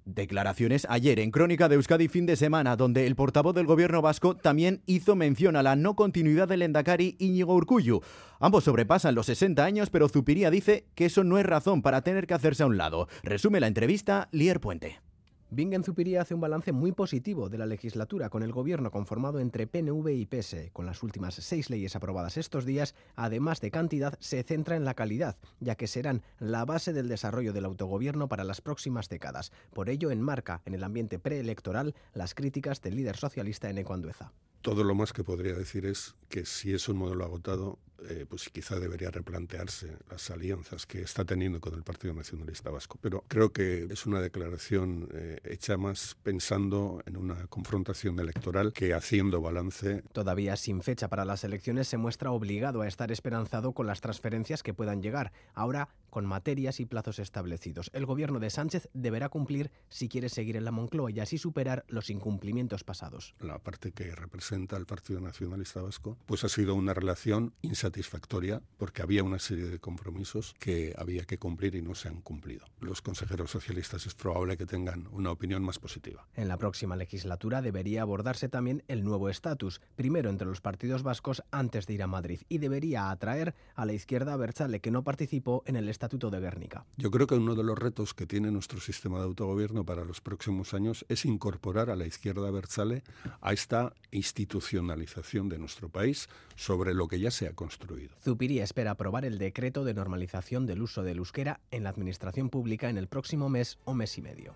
Declaraciones 0.08 0.86
ayer 0.88 1.20
en 1.20 1.30
Crónica 1.30 1.68
de 1.68 1.74
Euskadi 1.74 2.08
fin 2.08 2.24
de 2.24 2.36
semana, 2.36 2.76
donde 2.76 3.06
el 3.06 3.14
portavoz 3.14 3.54
del 3.54 3.66
gobierno 3.66 4.00
vasco 4.00 4.34
también 4.34 4.80
hizo 4.86 5.14
mención 5.16 5.54
a 5.54 5.62
la 5.62 5.76
no 5.76 5.96
continuidad 5.96 6.48
del 6.48 6.62
Endacari 6.62 7.16
Íñigo 7.18 7.54
Urcuyu. 7.54 8.00
Ambos 8.40 8.64
sobrepasan 8.64 9.14
los 9.14 9.26
60 9.26 9.62
años, 9.62 9.90
pero 9.90 10.08
Zupiría 10.08 10.50
dice 10.50 10.86
que 10.94 11.04
eso 11.04 11.24
no 11.24 11.36
es 11.36 11.44
razón 11.44 11.82
para 11.82 12.00
tener 12.00 12.26
que 12.26 12.32
hacerse 12.32 12.62
a 12.62 12.66
un 12.66 12.78
lado. 12.78 13.06
Resume 13.22 13.60
la 13.60 13.66
entrevista 13.66 14.30
Lier 14.32 14.60
Puente. 14.60 15.07
Bingen 15.50 15.82
Zupiría 15.82 16.20
hace 16.20 16.34
un 16.34 16.42
balance 16.42 16.72
muy 16.72 16.92
positivo 16.92 17.48
de 17.48 17.56
la 17.56 17.64
legislatura 17.64 18.28
con 18.28 18.42
el 18.42 18.52
gobierno 18.52 18.90
conformado 18.90 19.40
entre 19.40 19.66
PNV 19.66 20.08
y 20.10 20.26
PS. 20.26 20.70
Con 20.74 20.84
las 20.84 21.02
últimas 21.02 21.36
seis 21.36 21.70
leyes 21.70 21.96
aprobadas 21.96 22.36
estos 22.36 22.66
días, 22.66 22.94
además 23.16 23.62
de 23.62 23.70
cantidad, 23.70 24.18
se 24.20 24.42
centra 24.42 24.76
en 24.76 24.84
la 24.84 24.92
calidad, 24.92 25.38
ya 25.60 25.74
que 25.74 25.86
serán 25.86 26.22
la 26.38 26.66
base 26.66 26.92
del 26.92 27.08
desarrollo 27.08 27.54
del 27.54 27.64
autogobierno 27.64 28.28
para 28.28 28.44
las 28.44 28.60
próximas 28.60 29.08
décadas. 29.08 29.50
Por 29.72 29.88
ello, 29.88 30.10
enmarca 30.10 30.60
en 30.66 30.74
el 30.74 30.84
ambiente 30.84 31.18
preelectoral 31.18 31.94
las 32.12 32.34
críticas 32.34 32.82
del 32.82 32.96
líder 32.96 33.16
socialista 33.16 33.70
en 33.70 33.78
Ecuandueza. 33.78 34.32
Todo 34.60 34.84
lo 34.84 34.94
más 34.94 35.14
que 35.14 35.24
podría 35.24 35.54
decir 35.54 35.86
es 35.86 36.14
que 36.28 36.44
si 36.44 36.74
es 36.74 36.90
un 36.90 36.98
modelo 36.98 37.24
agotado, 37.24 37.78
eh, 38.08 38.26
pues 38.28 38.48
quizá 38.50 38.78
debería 38.78 39.10
replantearse 39.10 39.96
las 40.08 40.30
alianzas 40.30 40.86
que 40.86 41.02
está 41.02 41.24
teniendo 41.24 41.60
con 41.60 41.74
el 41.74 41.82
Partido 41.82 42.14
Nacionalista 42.14 42.70
Vasco. 42.70 42.96
Pero 43.00 43.24
creo 43.26 43.52
que 43.52 43.88
es 43.90 44.06
una 44.06 44.20
declaración 44.20 45.08
eh, 45.12 45.38
hecha 45.42 45.76
más 45.76 46.16
pensando 46.22 47.02
en 47.06 47.16
una 47.16 47.48
confrontación 47.48 48.20
electoral 48.20 48.72
que 48.72 48.94
haciendo 48.94 49.40
balance. 49.40 50.02
Todavía 50.12 50.56
sin 50.56 50.82
fecha 50.82 51.08
para 51.08 51.24
las 51.24 51.42
elecciones 51.42 51.88
se 51.88 51.96
muestra 51.96 52.30
obligado 52.30 52.82
a 52.82 52.88
estar 52.88 53.10
esperanzado 53.10 53.72
con 53.72 53.86
las 53.88 54.00
transferencias 54.00 54.62
que 54.62 54.74
puedan 54.74 55.02
llegar, 55.02 55.32
ahora 55.54 55.88
con 56.08 56.24
materias 56.24 56.80
y 56.80 56.86
plazos 56.86 57.18
establecidos. 57.18 57.90
El 57.92 58.06
gobierno 58.06 58.38
de 58.38 58.50
Sánchez 58.50 58.88
deberá 58.94 59.28
cumplir 59.28 59.70
si 59.88 60.08
quiere 60.08 60.28
seguir 60.28 60.56
en 60.56 60.64
la 60.64 60.70
Moncloa 60.70 61.10
y 61.10 61.20
así 61.20 61.36
superar 61.36 61.84
los 61.88 62.10
incumplimientos 62.10 62.84
pasados. 62.84 63.34
La 63.40 63.58
parte 63.58 63.92
que 63.92 64.14
representa 64.14 64.76
al 64.76 64.86
Partido 64.86 65.20
Nacionalista 65.20 65.82
Vasco, 65.82 66.16
pues 66.26 66.44
ha 66.44 66.48
sido 66.48 66.74
una 66.74 66.94
relación 66.94 67.52
insatisfactoria 67.60 67.87
satisfactoria 67.88 68.60
porque 68.76 69.02
había 69.02 69.24
una 69.24 69.38
serie 69.38 69.64
de 69.64 69.78
compromisos 69.78 70.54
que 70.58 70.94
había 70.98 71.24
que 71.24 71.38
cumplir 71.38 71.74
y 71.74 71.82
no 71.82 71.94
se 71.94 72.08
han 72.08 72.20
cumplido. 72.20 72.66
Los 72.80 73.00
consejeros 73.00 73.50
socialistas 73.50 74.06
es 74.06 74.14
probable 74.14 74.56
que 74.58 74.66
tengan 74.66 75.08
una 75.10 75.30
opinión 75.30 75.62
más 75.62 75.78
positiva. 75.78 76.26
En 76.34 76.48
la 76.48 76.58
próxima 76.58 76.96
legislatura 76.96 77.62
debería 77.62 78.02
abordarse 78.02 78.48
también 78.48 78.84
el 78.88 79.04
nuevo 79.04 79.30
estatus, 79.30 79.80
primero 79.96 80.28
entre 80.28 80.46
los 80.46 80.60
partidos 80.60 81.02
vascos 81.02 81.42
antes 81.50 81.86
de 81.86 81.94
ir 81.94 82.02
a 82.02 82.06
Madrid, 82.06 82.40
y 82.48 82.58
debería 82.58 83.10
atraer 83.10 83.54
a 83.74 83.86
la 83.86 83.94
izquierda 83.94 84.36
Berchale 84.36 84.80
que 84.80 84.90
no 84.90 85.02
participó 85.02 85.62
en 85.66 85.76
el 85.76 85.88
Estatuto 85.88 86.30
de 86.30 86.40
Guernica. 86.40 86.84
Yo 86.98 87.10
creo 87.10 87.26
que 87.26 87.36
uno 87.36 87.54
de 87.54 87.64
los 87.64 87.78
retos 87.78 88.12
que 88.12 88.26
tiene 88.26 88.50
nuestro 88.50 88.80
sistema 88.80 89.18
de 89.18 89.24
autogobierno 89.24 89.84
para 89.84 90.04
los 90.04 90.20
próximos 90.20 90.74
años 90.74 91.06
es 91.08 91.24
incorporar 91.24 91.88
a 91.88 91.96
la 91.96 92.06
izquierda 92.06 92.50
Berchale 92.50 93.02
a 93.40 93.52
esta 93.54 93.94
institucionalización 94.10 95.48
de 95.48 95.58
nuestro 95.58 95.88
país 95.88 96.28
sobre 96.54 96.92
lo 96.92 97.08
que 97.08 97.20
ya 97.20 97.30
se 97.30 97.46
ha 97.46 97.52
construido 97.54 97.77
Zupiría 98.22 98.64
espera 98.64 98.92
aprobar 98.92 99.24
el 99.24 99.38
decreto 99.38 99.84
de 99.84 99.94
normalización 99.94 100.66
del 100.66 100.82
uso 100.82 101.02
del 101.02 101.18
euskera 101.18 101.60
en 101.70 101.84
la 101.84 101.90
administración 101.90 102.50
pública 102.50 102.90
en 102.90 102.98
el 102.98 103.08
próximo 103.08 103.48
mes 103.48 103.78
o 103.84 103.94
mes 103.94 104.18
y 104.18 104.22
medio. 104.22 104.54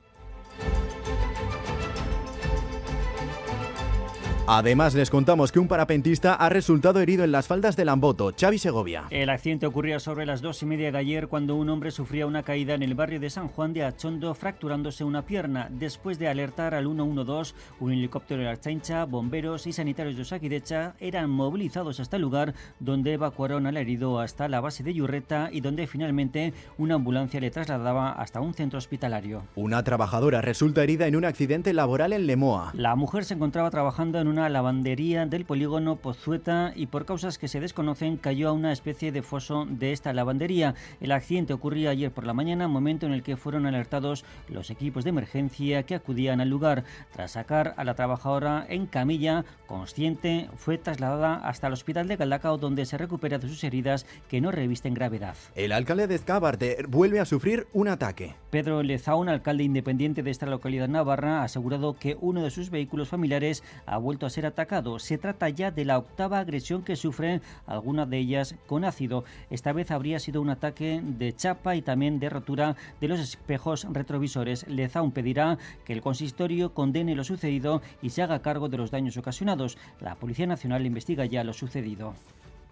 Además, 4.49 4.95
les 4.95 5.09
contamos 5.09 5.53
que 5.53 5.61
un 5.61 5.69
parapentista 5.69 6.35
ha 6.35 6.49
resultado 6.49 6.99
herido 6.99 7.23
en 7.23 7.31
las 7.31 7.47
faldas 7.47 7.77
de 7.77 7.85
Lamboto, 7.85 8.33
Xavi 8.39 8.59
Segovia. 8.59 9.05
El 9.11 9.31
accidente 9.31 9.67
ocurría 9.67 10.01
sobre 10.01 10.27
las 10.27 10.43
dos 10.43 10.61
y 10.63 10.67
media 10.67 10.91
de 10.91 10.99
ayer 10.99 11.29
cuando 11.29 11.55
un 11.55 11.69
hombre 11.69 11.93
sufría 11.93 12.27
una 12.27 12.43
caída 12.43 12.75
en 12.75 12.83
el 12.83 12.97
barrio 12.97 13.21
de 13.21 13.31
San 13.31 13.47
Juan 13.47 13.73
de 13.73 13.85
Achondo 13.85 14.35
fracturándose 14.35 15.05
una 15.05 15.23
pierna. 15.23 15.69
Después 15.71 16.19
de 16.19 16.27
alertar 16.27 16.75
al 16.75 16.87
112, 16.87 17.55
un 17.79 17.93
helicóptero 17.93 18.43
de 18.43 18.49
Archancha, 18.49 19.05
bomberos 19.05 19.69
y 19.69 19.73
sanitarios 19.73 20.17
de 20.17 20.23
Osakidecha 20.23 20.95
eran 20.99 21.31
movilizados 21.31 22.01
hasta 22.01 22.17
el 22.17 22.23
lugar 22.23 22.53
donde 22.81 23.13
evacuaron 23.13 23.69
al 23.69 23.77
herido 23.77 24.19
hasta 24.19 24.49
la 24.49 24.61
base 24.61 24.83
de 24.83 24.93
Yurreta 24.93 25.51
y 25.53 25.61
donde 25.61 25.87
finalmente 25.87 26.53
una 26.79 26.97
ambulancia 26.97 27.39
le 27.39 27.53
trasladaba 27.53 28.11
hasta 28.11 28.41
un 28.41 28.55
centro 28.55 28.79
hospitalario. 28.79 29.45
Una 29.55 29.85
trabajadora 29.85 30.41
resulta 30.41 30.83
herida 30.83 31.07
en 31.07 31.15
un 31.15 31.27
accidente 31.27 31.73
laboral 31.73 32.13
en 32.13 32.27
Lemoa. 32.27 32.73
La 32.75 32.97
mujer 32.97 33.25
se 33.25 33.35
encontraba 33.35 33.71
trabajando 33.71 34.19
en 34.19 34.32
una 34.33 34.49
lavandería 34.49 35.27
del 35.27 35.45
polígono 35.45 35.97
Pozueta 35.97 36.73
y 36.75 36.87
por 36.87 37.05
causas 37.05 37.37
que 37.37 37.49
se 37.49 37.61
desconocen 37.61 38.17
cayó 38.17 38.49
a 38.49 38.53
una 38.53 38.73
especie 38.73 39.12
de 39.12 39.23
foso 39.23 39.67
de 39.69 39.93
esta 39.93 40.15
lavandería. 40.15 40.75
El 41.01 41.12
accidente 41.12 41.53
ocurría 41.53 41.91
ayer 41.91 42.11
por 42.11 42.25
la 42.25 42.33
mañana, 42.33 42.67
momento 42.67 43.05
en 43.05 43.12
el 43.12 43.23
que 43.23 43.37
fueron 43.37 43.67
alertados 43.67 44.25
los 44.49 44.71
equipos 44.71 45.05
de 45.05 45.11
emergencia 45.11 45.83
que 45.83 45.95
acudían 45.95 46.41
al 46.41 46.49
lugar. 46.49 46.85
Tras 47.12 47.33
sacar 47.33 47.75
a 47.77 47.85
la 47.85 47.95
trabajadora 47.95 48.65
en 48.71 48.87
camilla, 48.87 49.45
consciente, 49.67 50.49
fue 50.57 50.79
trasladada 50.79 51.37
hasta 51.37 51.67
el 51.67 51.75
hospital 51.75 52.09
de 52.09 52.17
Galdacao 52.17 52.57
donde 52.57 52.87
se 52.87 52.97
recupera 52.97 53.39
de 53.39 53.49
sus 53.49 53.62
heridas 53.65 54.07
que 54.29 54.41
no 54.41 54.51
revisten 54.51 54.95
gravedad. 54.95 55.37
El 55.55 55.73
alcalde 55.73 56.07
de 56.07 56.15
Escabarte 56.15 56.79
vuelve 56.89 57.21
a 57.21 57.27
sufrir 57.27 57.67
un 57.75 57.89
ataque. 57.89 58.35
Pedro 58.51 58.83
Lezaun, 58.83 59.29
alcalde 59.29 59.65
independiente 59.65 60.23
de 60.23 60.31
esta 60.31 60.47
localidad 60.47 60.89
navarra, 60.89 61.41
ha 61.41 61.45
asegurado 61.45 61.97
que 61.99 62.17
uno 62.21 62.43
de 62.43 62.51
sus 62.51 62.71
vehículos 62.71 63.09
familiares 63.09 63.62
ha 63.85 63.99
a 64.26 64.31
ser 64.31 64.47
atacado. 64.47 64.99
Se 64.99 65.19
trata 65.19 65.49
ya 65.49 65.71
de 65.71 65.85
la 65.85 65.99
octava 65.99 66.38
agresión 66.38 66.83
que 66.83 66.97
sufren, 66.97 67.43
algunas 67.67 68.09
de 68.09 68.19
ellas 68.19 68.55
con 68.67 68.85
ácido. 68.85 69.25
Esta 69.50 69.73
vez 69.73 69.91
habría 69.91 70.19
sido 70.19 70.41
un 70.41 70.50
ataque 70.50 71.00
de 71.02 71.35
chapa 71.35 71.76
y 71.76 71.83
también 71.83 72.19
de 72.19 72.31
rotura 72.31 72.76
de 73.00 73.09
los 73.09 73.21
espejos 73.21 73.87
retrovisores. 73.91 74.67
Lezaun 74.69 75.12
pedirá 75.12 75.59
que 75.85 75.93
el 75.93 76.02
consistorio 76.02 76.75
condene 76.75 77.14
lo 77.14 77.25
sucedido 77.25 77.83
y 78.00 78.11
se 78.11 78.23
haga 78.23 78.43
cargo 78.43 78.69
de 78.69 78.79
los 78.79 78.91
daños 78.91 79.17
ocasionados. 79.17 79.79
La 80.00 80.17
Policía 80.17 80.47
Nacional 80.47 80.87
investiga 80.87 81.25
ya 81.26 81.45
lo 81.45 81.52
sucedido 81.52 82.14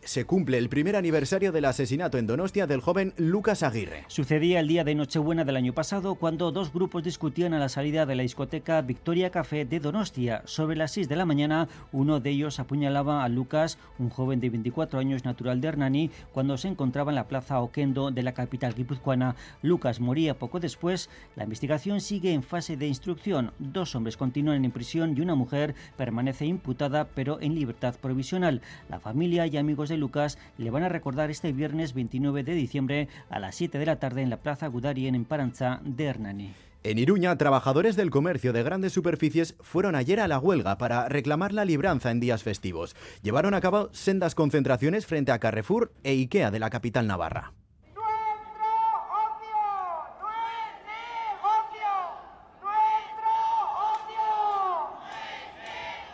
se 0.02 0.24
cumple 0.24 0.58
el 0.58 0.68
primer 0.68 0.96
aniversario 0.96 1.52
del 1.52 1.66
asesinato 1.66 2.18
en 2.18 2.26
Donostia 2.26 2.66
del 2.66 2.80
joven 2.80 3.12
Lucas 3.16 3.62
Aguirre. 3.62 4.04
Sucedía 4.08 4.60
el 4.60 4.68
día 4.68 4.82
de 4.82 4.94
Nochebuena 4.94 5.44
del 5.44 5.56
año 5.56 5.74
pasado 5.74 6.14
cuando 6.14 6.52
dos 6.52 6.72
grupos 6.72 7.04
discutían 7.04 7.52
a 7.54 7.58
la 7.58 7.68
salida 7.68 8.06
de 8.06 8.14
la 8.14 8.22
discoteca 8.22 8.80
Victoria 8.80 9.30
Café 9.30 9.64
de 9.64 9.78
Donostia. 9.78 10.42
Sobre 10.46 10.76
las 10.76 10.92
6 10.92 11.08
de 11.08 11.16
la 11.16 11.26
mañana, 11.26 11.68
uno 11.92 12.18
de 12.18 12.30
ellos 12.30 12.60
apuñalaba 12.60 13.24
a 13.24 13.28
Lucas, 13.28 13.78
un 13.98 14.08
joven 14.08 14.40
de 14.40 14.50
24 14.50 14.98
años 14.98 15.24
natural 15.24 15.60
de 15.60 15.68
Hernani, 15.68 16.10
cuando 16.32 16.56
se 16.56 16.68
encontraba 16.68 17.12
en 17.12 17.16
la 17.16 17.28
plaza 17.28 17.60
Oquendo 17.60 18.10
de 18.10 18.22
la 18.22 18.32
capital 18.32 18.74
guipuzcoana. 18.74 19.36
Lucas 19.62 20.00
moría 20.00 20.38
poco 20.38 20.60
después. 20.60 21.10
La 21.36 21.44
investigación 21.44 22.00
sigue 22.00 22.32
en 22.32 22.42
fase 22.42 22.76
de 22.76 22.86
instrucción. 22.86 23.52
Dos 23.58 23.94
hombres 23.94 24.16
continúan 24.16 24.64
en 24.64 24.70
prisión 24.70 25.14
y 25.16 25.20
una 25.20 25.34
mujer 25.34 25.74
permanece 25.96 26.46
imputada 26.46 27.08
pero 27.14 27.40
en 27.40 27.54
libertad 27.54 27.96
provisional. 28.00 28.62
La 28.88 28.98
familia 28.98 29.46
y 29.46 29.56
amigos 29.56 29.89
de 29.90 29.98
Lucas 29.98 30.38
le 30.56 30.70
van 30.70 30.84
a 30.84 30.88
recordar 30.88 31.30
este 31.30 31.52
viernes 31.52 31.92
29 31.92 32.42
de 32.42 32.54
diciembre 32.54 33.08
a 33.28 33.38
las 33.38 33.54
7 33.56 33.78
de 33.78 33.86
la 33.86 33.98
tarde 33.98 34.22
en 34.22 34.30
la 34.30 34.38
Plaza 34.38 34.68
Gudarien 34.68 35.14
en 35.14 35.26
Paranza 35.26 35.80
de 35.84 36.04
Hernani. 36.04 36.54
En 36.82 36.98
Iruña, 36.98 37.36
trabajadores 37.36 37.94
del 37.94 38.08
comercio 38.08 38.54
de 38.54 38.62
grandes 38.62 38.94
superficies 38.94 39.54
fueron 39.60 39.94
ayer 39.94 40.18
a 40.18 40.28
la 40.28 40.38
huelga 40.38 40.78
para 40.78 41.10
reclamar 41.10 41.52
la 41.52 41.66
libranza 41.66 42.10
en 42.10 42.20
días 42.20 42.42
festivos. 42.42 42.96
Llevaron 43.22 43.52
a 43.52 43.60
cabo 43.60 43.90
sendas 43.92 44.34
concentraciones 44.34 45.04
frente 45.04 45.30
a 45.30 45.38
Carrefour 45.38 45.92
e 46.04 46.14
IKEA 46.14 46.50
de 46.50 46.58
la 46.58 46.70
capital 46.70 47.06
navarra. 47.06 47.52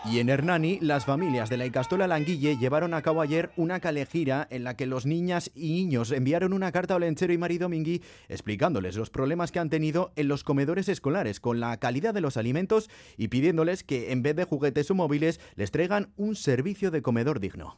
Y 0.08 0.20
en 0.20 0.28
Hernani, 0.28 0.78
las 0.80 1.04
familias 1.04 1.50
de 1.50 1.56
la 1.56 1.66
Icastola 1.66 2.06
Languille 2.06 2.56
llevaron 2.56 2.94
a 2.94 3.02
cabo 3.02 3.22
ayer 3.22 3.50
una 3.56 3.80
calejira 3.80 4.46
en 4.50 4.62
la 4.62 4.76
que 4.76 4.86
los 4.86 5.04
niñas 5.04 5.50
y 5.52 5.72
niños 5.72 6.12
enviaron 6.12 6.52
una 6.52 6.70
carta 6.70 6.94
a 6.94 6.98
Olenchero 6.98 7.32
y 7.32 7.38
Mari 7.38 7.58
Domingui 7.58 8.02
explicándoles 8.28 8.96
los 8.96 9.10
problemas 9.10 9.50
que 9.50 9.58
han 9.58 9.68
tenido 9.68 10.12
en 10.14 10.28
los 10.28 10.44
comedores 10.44 10.88
escolares 10.88 11.40
con 11.40 11.58
la 11.58 11.76
calidad 11.78 12.14
de 12.14 12.20
los 12.20 12.36
alimentos 12.36 12.88
y 13.16 13.28
pidiéndoles 13.28 13.82
que 13.82 14.12
en 14.12 14.22
vez 14.22 14.36
de 14.36 14.44
juguetes 14.44 14.90
o 14.92 14.94
móviles 14.94 15.40
les 15.56 15.72
traigan 15.72 16.12
un 16.16 16.36
servicio 16.36 16.92
de 16.92 17.02
comedor 17.02 17.40
digno. 17.40 17.76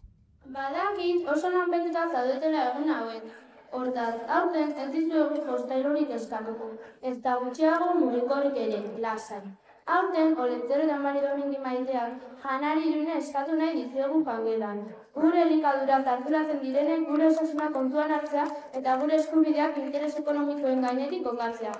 Aurten, 9.88 10.35
Olentzero 10.37 10.83
eta 10.85 10.97
Mari 11.00 11.21
Domingi 11.25 11.59
maiteak 11.64 12.25
janari 12.42 12.90
irune 12.90 13.14
eskatu 13.18 13.54
nahi 13.57 13.71
dizuegu 13.76 14.18
pangelan. 14.25 14.83
Gure 15.14 15.40
elikadura 15.45 16.00
zarturatzen 16.04 16.59
direnen 16.64 17.07
gure 17.07 17.30
osasuna 17.30 17.71
kontuan 17.76 18.12
hartzea 18.16 18.45
eta 18.80 18.97
gure 19.00 19.16
eskubideak 19.16 19.78
interes 19.80 20.12
ekonomikoen 20.21 20.85
gainetik 20.85 21.25
kokatzea. 21.25 21.73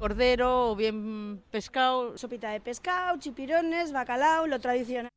Cordero, 0.00 0.50
o 0.70 0.74
bien 0.76 1.42
pescado, 1.50 2.16
sopita 2.16 2.56
de 2.56 2.60
pescado, 2.60 3.18
chipirones, 3.18 3.92
bacalao, 3.92 4.46
lo 4.46 4.58
tradicional. 4.60 5.12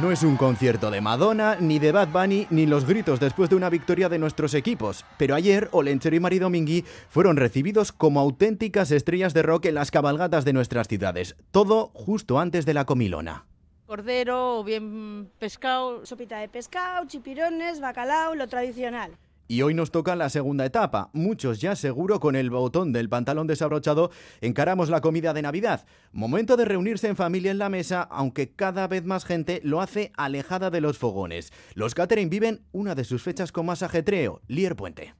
No 0.00 0.12
es 0.12 0.22
un 0.22 0.36
concierto 0.36 0.92
de 0.92 1.00
Madonna, 1.00 1.56
ni 1.58 1.80
de 1.80 1.90
Bad 1.90 2.08
Bunny, 2.08 2.46
ni 2.50 2.66
los 2.66 2.86
gritos 2.86 3.18
después 3.18 3.50
de 3.50 3.56
una 3.56 3.68
victoria 3.68 4.08
de 4.08 4.20
nuestros 4.20 4.54
equipos, 4.54 5.04
pero 5.16 5.34
ayer 5.34 5.68
Olenchero 5.72 6.14
y 6.14 6.20
Mari 6.20 6.38
Domingui 6.38 6.84
fueron 7.08 7.36
recibidos 7.36 7.90
como 7.90 8.20
auténticas 8.20 8.92
estrellas 8.92 9.34
de 9.34 9.42
rock 9.42 9.64
en 9.64 9.74
las 9.74 9.90
cabalgatas 9.90 10.44
de 10.44 10.52
nuestras 10.52 10.86
ciudades, 10.86 11.34
todo 11.50 11.90
justo 11.94 12.38
antes 12.38 12.64
de 12.64 12.74
la 12.74 12.84
comilona. 12.84 13.46
Cordero, 13.86 14.60
o 14.60 14.64
bien 14.64 15.30
pescado, 15.40 16.06
sopita 16.06 16.38
de 16.38 16.48
pescado, 16.48 17.04
chipirones, 17.08 17.80
bacalao, 17.80 18.36
lo 18.36 18.46
tradicional. 18.46 19.16
Y 19.50 19.62
hoy 19.62 19.72
nos 19.72 19.90
toca 19.90 20.14
la 20.14 20.28
segunda 20.28 20.66
etapa. 20.66 21.08
Muchos 21.14 21.58
ya 21.58 21.74
seguro 21.74 22.20
con 22.20 22.36
el 22.36 22.50
botón 22.50 22.92
del 22.92 23.08
pantalón 23.08 23.46
desabrochado 23.46 24.10
encaramos 24.42 24.90
la 24.90 25.00
comida 25.00 25.32
de 25.32 25.40
Navidad. 25.40 25.86
Momento 26.12 26.58
de 26.58 26.66
reunirse 26.66 27.08
en 27.08 27.16
familia 27.16 27.50
en 27.50 27.58
la 27.58 27.70
mesa, 27.70 28.02
aunque 28.02 28.52
cada 28.52 28.86
vez 28.86 29.06
más 29.06 29.24
gente 29.24 29.62
lo 29.64 29.80
hace 29.80 30.12
alejada 30.18 30.70
de 30.70 30.82
los 30.82 30.98
fogones. 30.98 31.50
Los 31.74 31.94
catering 31.94 32.28
viven 32.28 32.66
una 32.72 32.94
de 32.94 33.04
sus 33.04 33.22
fechas 33.22 33.50
con 33.50 33.64
más 33.64 33.82
ajetreo, 33.82 34.42
Lier 34.48 34.76
Puente. 34.76 35.14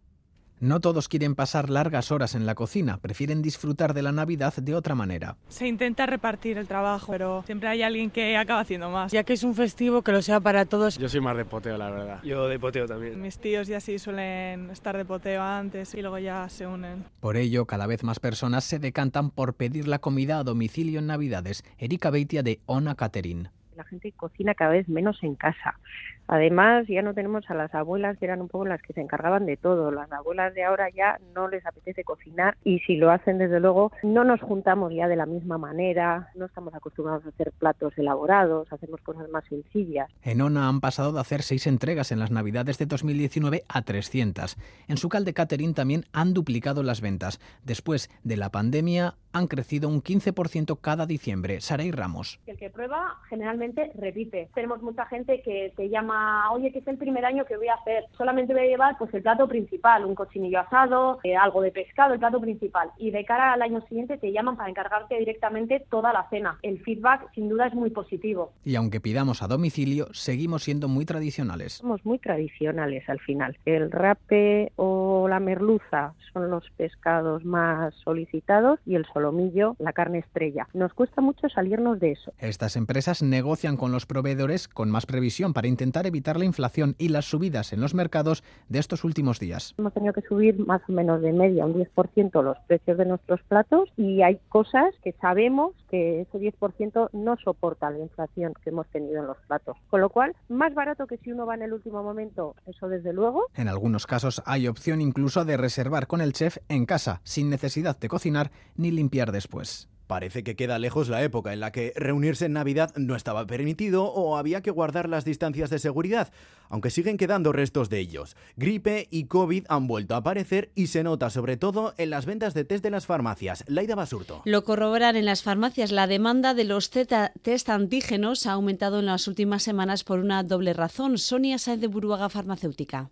No 0.60 0.80
todos 0.80 1.08
quieren 1.08 1.36
pasar 1.36 1.70
largas 1.70 2.10
horas 2.10 2.34
en 2.34 2.44
la 2.44 2.56
cocina, 2.56 2.98
prefieren 2.98 3.42
disfrutar 3.42 3.94
de 3.94 4.02
la 4.02 4.10
Navidad 4.10 4.52
de 4.56 4.74
otra 4.74 4.96
manera. 4.96 5.36
Se 5.48 5.68
intenta 5.68 6.04
repartir 6.06 6.58
el 6.58 6.66
trabajo, 6.66 7.12
pero 7.12 7.44
siempre 7.46 7.68
hay 7.68 7.82
alguien 7.82 8.10
que 8.10 8.36
acaba 8.36 8.60
haciendo 8.60 8.90
más. 8.90 9.12
Ya 9.12 9.22
que 9.22 9.34
es 9.34 9.44
un 9.44 9.54
festivo, 9.54 10.02
que 10.02 10.10
lo 10.10 10.20
sea 10.20 10.40
para 10.40 10.64
todos. 10.64 10.98
Yo 10.98 11.08
soy 11.08 11.20
más 11.20 11.36
de 11.36 11.44
poteo, 11.44 11.78
la 11.78 11.90
verdad. 11.90 12.20
Yo 12.24 12.48
de 12.48 12.58
poteo 12.58 12.86
también. 12.86 13.22
Mis 13.22 13.38
tíos 13.38 13.68
ya 13.68 13.78
sí 13.78 14.00
suelen 14.00 14.70
estar 14.70 14.96
de 14.96 15.04
poteo 15.04 15.42
antes 15.42 15.94
y 15.94 16.02
luego 16.02 16.18
ya 16.18 16.48
se 16.48 16.66
unen. 16.66 17.04
Por 17.20 17.36
ello, 17.36 17.66
cada 17.66 17.86
vez 17.86 18.02
más 18.02 18.18
personas 18.18 18.64
se 18.64 18.80
decantan 18.80 19.30
por 19.30 19.54
pedir 19.54 19.86
la 19.86 20.00
comida 20.00 20.40
a 20.40 20.44
domicilio 20.44 20.98
en 20.98 21.06
Navidades. 21.06 21.62
Erika 21.78 22.10
Beitia 22.10 22.42
de 22.42 22.60
Ona 22.66 22.96
Catering. 22.96 23.48
La 23.78 23.84
gente 23.84 24.10
cocina 24.10 24.54
cada 24.54 24.72
vez 24.72 24.88
menos 24.88 25.22
en 25.22 25.36
casa. 25.36 25.78
Además, 26.26 26.86
ya 26.88 27.00
no 27.00 27.14
tenemos 27.14 27.48
a 27.48 27.54
las 27.54 27.72
abuelas 27.74 28.18
que 28.18 28.24
eran 28.24 28.42
un 28.42 28.48
poco 28.48 28.64
las 28.66 28.82
que 28.82 28.92
se 28.92 29.00
encargaban 29.00 29.46
de 29.46 29.56
todo. 29.56 29.92
Las 29.92 30.10
abuelas 30.10 30.52
de 30.52 30.64
ahora 30.64 30.90
ya 30.90 31.20
no 31.32 31.46
les 31.46 31.64
apetece 31.64 32.02
cocinar 32.02 32.56
y 32.64 32.80
si 32.80 32.96
lo 32.96 33.12
hacen, 33.12 33.38
desde 33.38 33.60
luego, 33.60 33.92
no 34.02 34.24
nos 34.24 34.40
juntamos 34.40 34.92
ya 34.92 35.06
de 35.06 35.14
la 35.14 35.26
misma 35.26 35.58
manera, 35.58 36.28
no 36.34 36.46
estamos 36.46 36.74
acostumbrados 36.74 37.24
a 37.24 37.28
hacer 37.28 37.52
platos 37.52 37.96
elaborados, 37.96 38.70
hacemos 38.72 39.00
cosas 39.00 39.30
más 39.30 39.44
sencillas. 39.44 40.10
En 40.22 40.40
ONA 40.40 40.68
han 40.68 40.80
pasado 40.80 41.12
de 41.12 41.20
hacer 41.20 41.42
seis 41.42 41.68
entregas 41.68 42.10
en 42.10 42.18
las 42.18 42.32
Navidades 42.32 42.78
de 42.78 42.86
2019 42.86 43.62
a 43.68 43.82
300. 43.82 44.56
En 44.88 44.96
su 44.96 45.08
calde 45.08 45.32
catering 45.32 45.74
también 45.74 46.04
han 46.12 46.34
duplicado 46.34 46.82
las 46.82 47.00
ventas. 47.00 47.40
Después 47.64 48.10
de 48.24 48.36
la 48.36 48.50
pandemia 48.50 49.14
han 49.32 49.46
crecido 49.46 49.88
un 49.88 50.02
15% 50.02 50.78
cada 50.80 51.06
diciembre. 51.06 51.60
Saray 51.60 51.90
Ramos. 51.90 52.40
El 52.46 52.56
que 52.56 52.70
prueba 52.70 53.16
generalmente 53.28 53.90
repite. 53.94 54.48
Tenemos 54.54 54.82
mucha 54.82 55.06
gente 55.06 55.42
que 55.42 55.72
te 55.76 55.88
llama 55.88 56.50
oye, 56.52 56.72
que 56.72 56.80
es 56.80 56.88
el 56.88 56.96
primer 56.96 57.24
año 57.24 57.44
que 57.44 57.56
voy 57.56 57.68
a 57.68 57.74
hacer. 57.74 58.04
Solamente 58.16 58.52
voy 58.52 58.62
a 58.62 58.66
llevar 58.66 58.98
pues 58.98 59.12
el 59.14 59.22
plato 59.22 59.48
principal, 59.48 60.04
un 60.04 60.14
cochinillo 60.14 60.60
asado, 60.60 61.18
eh, 61.22 61.36
algo 61.36 61.62
de 61.62 61.70
pescado, 61.70 62.14
el 62.14 62.18
plato 62.18 62.40
principal. 62.40 62.90
Y 62.98 63.10
de 63.10 63.24
cara 63.24 63.52
al 63.52 63.62
año 63.62 63.80
siguiente 63.88 64.18
te 64.18 64.32
llaman 64.32 64.56
para 64.56 64.70
encargarte 64.70 65.18
directamente 65.18 65.84
toda 65.90 66.12
la 66.12 66.28
cena. 66.30 66.58
El 66.62 66.80
feedback 66.80 67.32
sin 67.34 67.48
duda 67.48 67.66
es 67.66 67.74
muy 67.74 67.90
positivo. 67.90 68.52
Y 68.64 68.76
aunque 68.76 69.00
pidamos 69.00 69.42
a 69.42 69.48
domicilio, 69.48 70.08
seguimos 70.12 70.64
siendo 70.64 70.88
muy 70.88 71.04
tradicionales. 71.04 71.74
Somos 71.74 72.04
muy 72.04 72.18
tradicionales 72.18 73.08
al 73.08 73.20
final. 73.20 73.56
El 73.64 73.90
rape 73.90 74.72
o 74.76 75.26
la 75.28 75.40
merluza 75.40 76.14
son 76.32 76.50
los 76.50 76.68
pescados 76.76 77.44
más 77.44 77.94
solicitados 77.96 78.78
y 78.86 78.94
el 78.94 79.06
solomillo 79.18 79.74
la 79.78 79.92
carne 79.92 80.18
estrella. 80.18 80.68
Nos 80.74 80.94
cuesta 80.94 81.20
mucho 81.20 81.48
salirnos 81.48 81.98
de 81.98 82.12
eso. 82.12 82.32
Estas 82.38 82.76
empresas 82.76 83.22
negocian 83.22 83.76
con 83.76 83.90
los 83.90 84.06
proveedores 84.06 84.68
con 84.68 84.90
más 84.90 85.06
previsión 85.06 85.52
para 85.52 85.66
intentar 85.66 86.06
evitar 86.06 86.38
la 86.38 86.44
inflación 86.44 86.94
y 86.98 87.08
las 87.08 87.24
subidas 87.24 87.72
en 87.72 87.80
los 87.80 87.94
mercados 87.94 88.44
de 88.68 88.78
estos 88.78 89.02
últimos 89.02 89.40
días. 89.40 89.74
Hemos 89.76 89.92
tenido 89.92 90.12
que 90.12 90.22
subir 90.22 90.58
más 90.66 90.82
o 90.88 90.92
menos 90.92 91.20
de 91.20 91.32
media 91.32 91.66
un 91.66 91.74
10% 91.74 92.42
los 92.42 92.56
precios 92.68 92.96
de 92.96 93.06
nuestros 93.06 93.42
platos 93.42 93.88
y 93.96 94.22
hay 94.22 94.38
cosas 94.48 94.94
que 95.02 95.12
sabemos 95.20 95.74
que 95.90 96.20
ese 96.20 96.38
10% 96.38 97.10
no 97.12 97.36
soporta 97.42 97.90
la 97.90 97.98
inflación 97.98 98.52
que 98.62 98.70
hemos 98.70 98.86
tenido 98.88 99.20
en 99.20 99.26
los 99.26 99.38
platos. 99.48 99.76
Con 99.90 100.00
lo 100.00 100.10
cual, 100.10 100.36
más 100.48 100.74
barato 100.74 101.06
que 101.06 101.16
si 101.18 101.32
uno 101.32 101.46
va 101.46 101.56
en 101.56 101.62
el 101.62 101.72
último 101.72 102.02
momento, 102.02 102.54
eso 102.66 102.88
desde 102.88 103.12
luego. 103.12 103.46
En 103.56 103.68
algunos 103.68 104.06
casos 104.06 104.42
hay 104.46 104.68
opción 104.68 105.00
incluso 105.00 105.44
de 105.44 105.56
reservar 105.56 106.06
con 106.06 106.20
el 106.20 106.32
chef 106.32 106.58
en 106.68 106.86
casa, 106.86 107.20
sin 107.24 107.50
necesidad 107.50 107.98
de 107.98 108.08
cocinar 108.08 108.50
ni 108.76 108.90
limpiar 108.92 109.07
después. 109.08 109.88
Parece 110.06 110.42
que 110.42 110.56
queda 110.56 110.78
lejos 110.78 111.10
la 111.10 111.22
época 111.22 111.52
en 111.52 111.60
la 111.60 111.70
que 111.70 111.92
reunirse 111.94 112.46
en 112.46 112.54
Navidad 112.54 112.94
no 112.96 113.14
estaba 113.14 113.46
permitido 113.46 114.04
o 114.04 114.38
había 114.38 114.62
que 114.62 114.70
guardar 114.70 115.06
las 115.06 115.26
distancias 115.26 115.68
de 115.68 115.78
seguridad, 115.78 116.32
aunque 116.70 116.88
siguen 116.88 117.18
quedando 117.18 117.52
restos 117.52 117.90
de 117.90 117.98
ellos. 117.98 118.34
Gripe 118.56 119.06
y 119.10 119.24
COVID 119.24 119.66
han 119.68 119.86
vuelto 119.86 120.14
a 120.14 120.18
aparecer 120.18 120.70
y 120.74 120.86
se 120.86 121.02
nota 121.02 121.28
sobre 121.28 121.58
todo 121.58 121.92
en 121.98 122.08
las 122.08 122.24
ventas 122.24 122.54
de 122.54 122.64
test 122.64 122.82
de 122.82 122.90
las 122.90 123.04
farmacias. 123.04 123.64
Laida 123.66 123.96
Basurto. 123.96 124.40
Lo 124.46 124.64
corroboran 124.64 125.14
en 125.14 125.26
las 125.26 125.42
farmacias. 125.42 125.92
La 125.92 126.06
demanda 126.06 126.54
de 126.54 126.64
los 126.64 126.88
test 126.88 127.68
antígenos 127.68 128.46
ha 128.46 128.52
aumentado 128.52 129.00
en 129.00 129.06
las 129.06 129.28
últimas 129.28 129.62
semanas 129.62 130.04
por 130.04 130.20
una 130.20 130.42
doble 130.42 130.72
razón. 130.72 131.18
Sonia 131.18 131.58
Saez 131.58 131.80
de 131.80 131.86
Buruaga 131.86 132.30
Farmacéutica. 132.30 133.10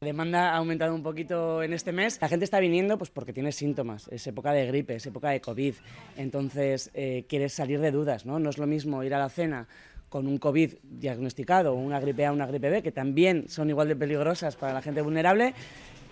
La 0.00 0.06
demanda 0.06 0.52
ha 0.52 0.58
aumentado 0.58 0.94
un 0.94 1.02
poquito 1.02 1.60
en 1.60 1.72
este 1.72 1.90
mes. 1.90 2.20
La 2.20 2.28
gente 2.28 2.44
está 2.44 2.60
viniendo 2.60 2.98
pues 2.98 3.10
porque 3.10 3.32
tiene 3.32 3.50
síntomas. 3.50 4.06
Es 4.12 4.24
época 4.28 4.52
de 4.52 4.64
gripe, 4.64 4.94
es 4.94 5.06
época 5.06 5.30
de 5.30 5.40
COVID. 5.40 5.74
Entonces, 6.16 6.92
eh, 6.94 7.24
quieres 7.28 7.52
salir 7.54 7.80
de 7.80 7.90
dudas, 7.90 8.24
¿no? 8.24 8.38
No 8.38 8.48
es 8.48 8.58
lo 8.58 8.68
mismo 8.68 9.02
ir 9.02 9.12
a 9.12 9.18
la 9.18 9.28
cena 9.28 9.66
con 10.08 10.28
un 10.28 10.38
COVID 10.38 10.74
diagnosticado 10.84 11.74
una 11.74 11.98
gripe 11.98 12.24
A 12.24 12.30
o 12.30 12.34
una 12.34 12.46
gripe 12.46 12.70
B, 12.70 12.80
que 12.80 12.92
también 12.92 13.48
son 13.48 13.70
igual 13.70 13.88
de 13.88 13.96
peligrosas 13.96 14.54
para 14.54 14.72
la 14.72 14.82
gente 14.82 15.02
vulnerable, 15.02 15.52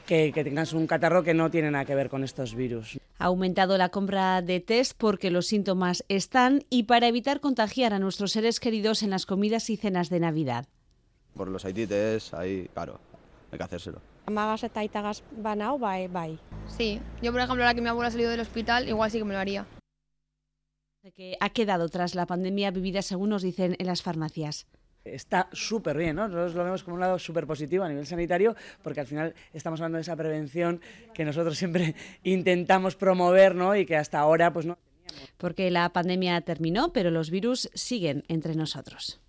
que, 0.05 0.33
que 0.33 0.43
tengas 0.43 0.73
un 0.73 0.89
catarro 0.89 1.23
que 1.23 1.33
no 1.33 1.49
tiene 1.53 1.71
nada 1.71 1.85
que 1.85 1.95
ver 1.95 2.09
con 2.09 2.25
estos 2.25 2.57
virus. 2.57 2.99
Ha 3.21 3.27
aumentado 3.27 3.79
la 3.79 3.91
compra 3.91 4.43
de 4.43 4.59
test 4.59 4.95
porque 4.99 5.31
los 5.31 5.47
síntomas 5.47 6.05
están 6.09 6.65
y 6.71 6.83
para 6.83 7.07
evitar 7.07 7.39
contagiar 7.39 7.95
a 7.95 8.01
nuestros 8.01 8.33
seres 8.33 8.59
queridos 8.59 9.05
en 9.05 9.11
las 9.11 9.27
comidas 9.27 9.71
y 9.71 9.77
cenas 9.77 10.11
de 10.11 10.19
Navidad. 10.19 10.67
Por 11.37 11.49
los 11.49 11.65
haitites, 11.65 12.33
ahí, 12.33 12.69
claro, 12.73 12.99
hay 13.57 13.59
que 13.59 13.65
hacérselo. 13.65 14.01
Amagas 14.27 14.65
eta 14.65 14.81
aitagas 14.81 15.23
banao, 15.33 15.79
bai, 15.79 16.09
bai. 16.09 16.39
Sí, 16.67 17.01
yo 17.23 17.33
por 17.33 17.41
ejemplo, 17.41 17.65
ahora 17.65 17.75
que 17.75 17.81
mi 17.81 17.89
abuela 17.89 18.09
ha 18.09 18.11
salido 18.11 18.31
del 18.31 18.41
hospital, 18.41 18.89
igual 18.89 19.11
sí 19.11 19.19
que 19.19 19.25
me 19.25 19.33
lo 19.35 19.41
haría. 19.41 19.67
Que 21.15 21.37
ha 21.39 21.51
quedado 21.51 21.89
tras 21.89 22.15
la 22.17 22.27
pandemia 22.27 22.73
vivida, 22.73 23.01
según 23.01 23.31
nos 23.31 23.43
dicen 23.43 23.77
en 23.79 23.87
las 23.87 24.03
farmacias. 24.03 24.67
está 25.05 25.49
súper 25.53 25.97
bien, 25.97 26.17
¿no? 26.17 26.27
Nosotros 26.27 26.55
lo 26.55 26.65
vemos 26.65 26.83
como 26.83 26.95
un 26.95 27.01
lado 27.01 27.17
súper 27.19 27.47
positivo 27.47 27.85
a 27.85 27.89
nivel 27.89 28.07
sanitario, 28.07 28.57
porque 28.83 29.01
al 29.01 29.07
final 29.07 29.35
estamos 29.53 29.81
hablando 29.81 29.97
de 29.97 30.03
esa 30.03 30.17
prevención 30.17 30.81
que 31.15 31.25
nosotros 31.25 31.57
siempre 31.57 31.95
intentamos 32.25 32.97
promover, 32.97 33.55
¿no? 33.55 33.77
Y 33.77 33.87
que 33.87 33.97
hasta 33.97 34.19
ahora, 34.19 34.53
pues 34.53 34.67
no. 34.67 34.79
Porque 35.39 35.71
la 35.71 35.93
pandemia 35.93 36.41
terminó, 36.41 36.93
pero 36.93 37.13
los 37.13 37.31
virus 37.31 37.71
siguen 37.75 38.25
entre 38.27 38.57
nosotros. 38.57 39.21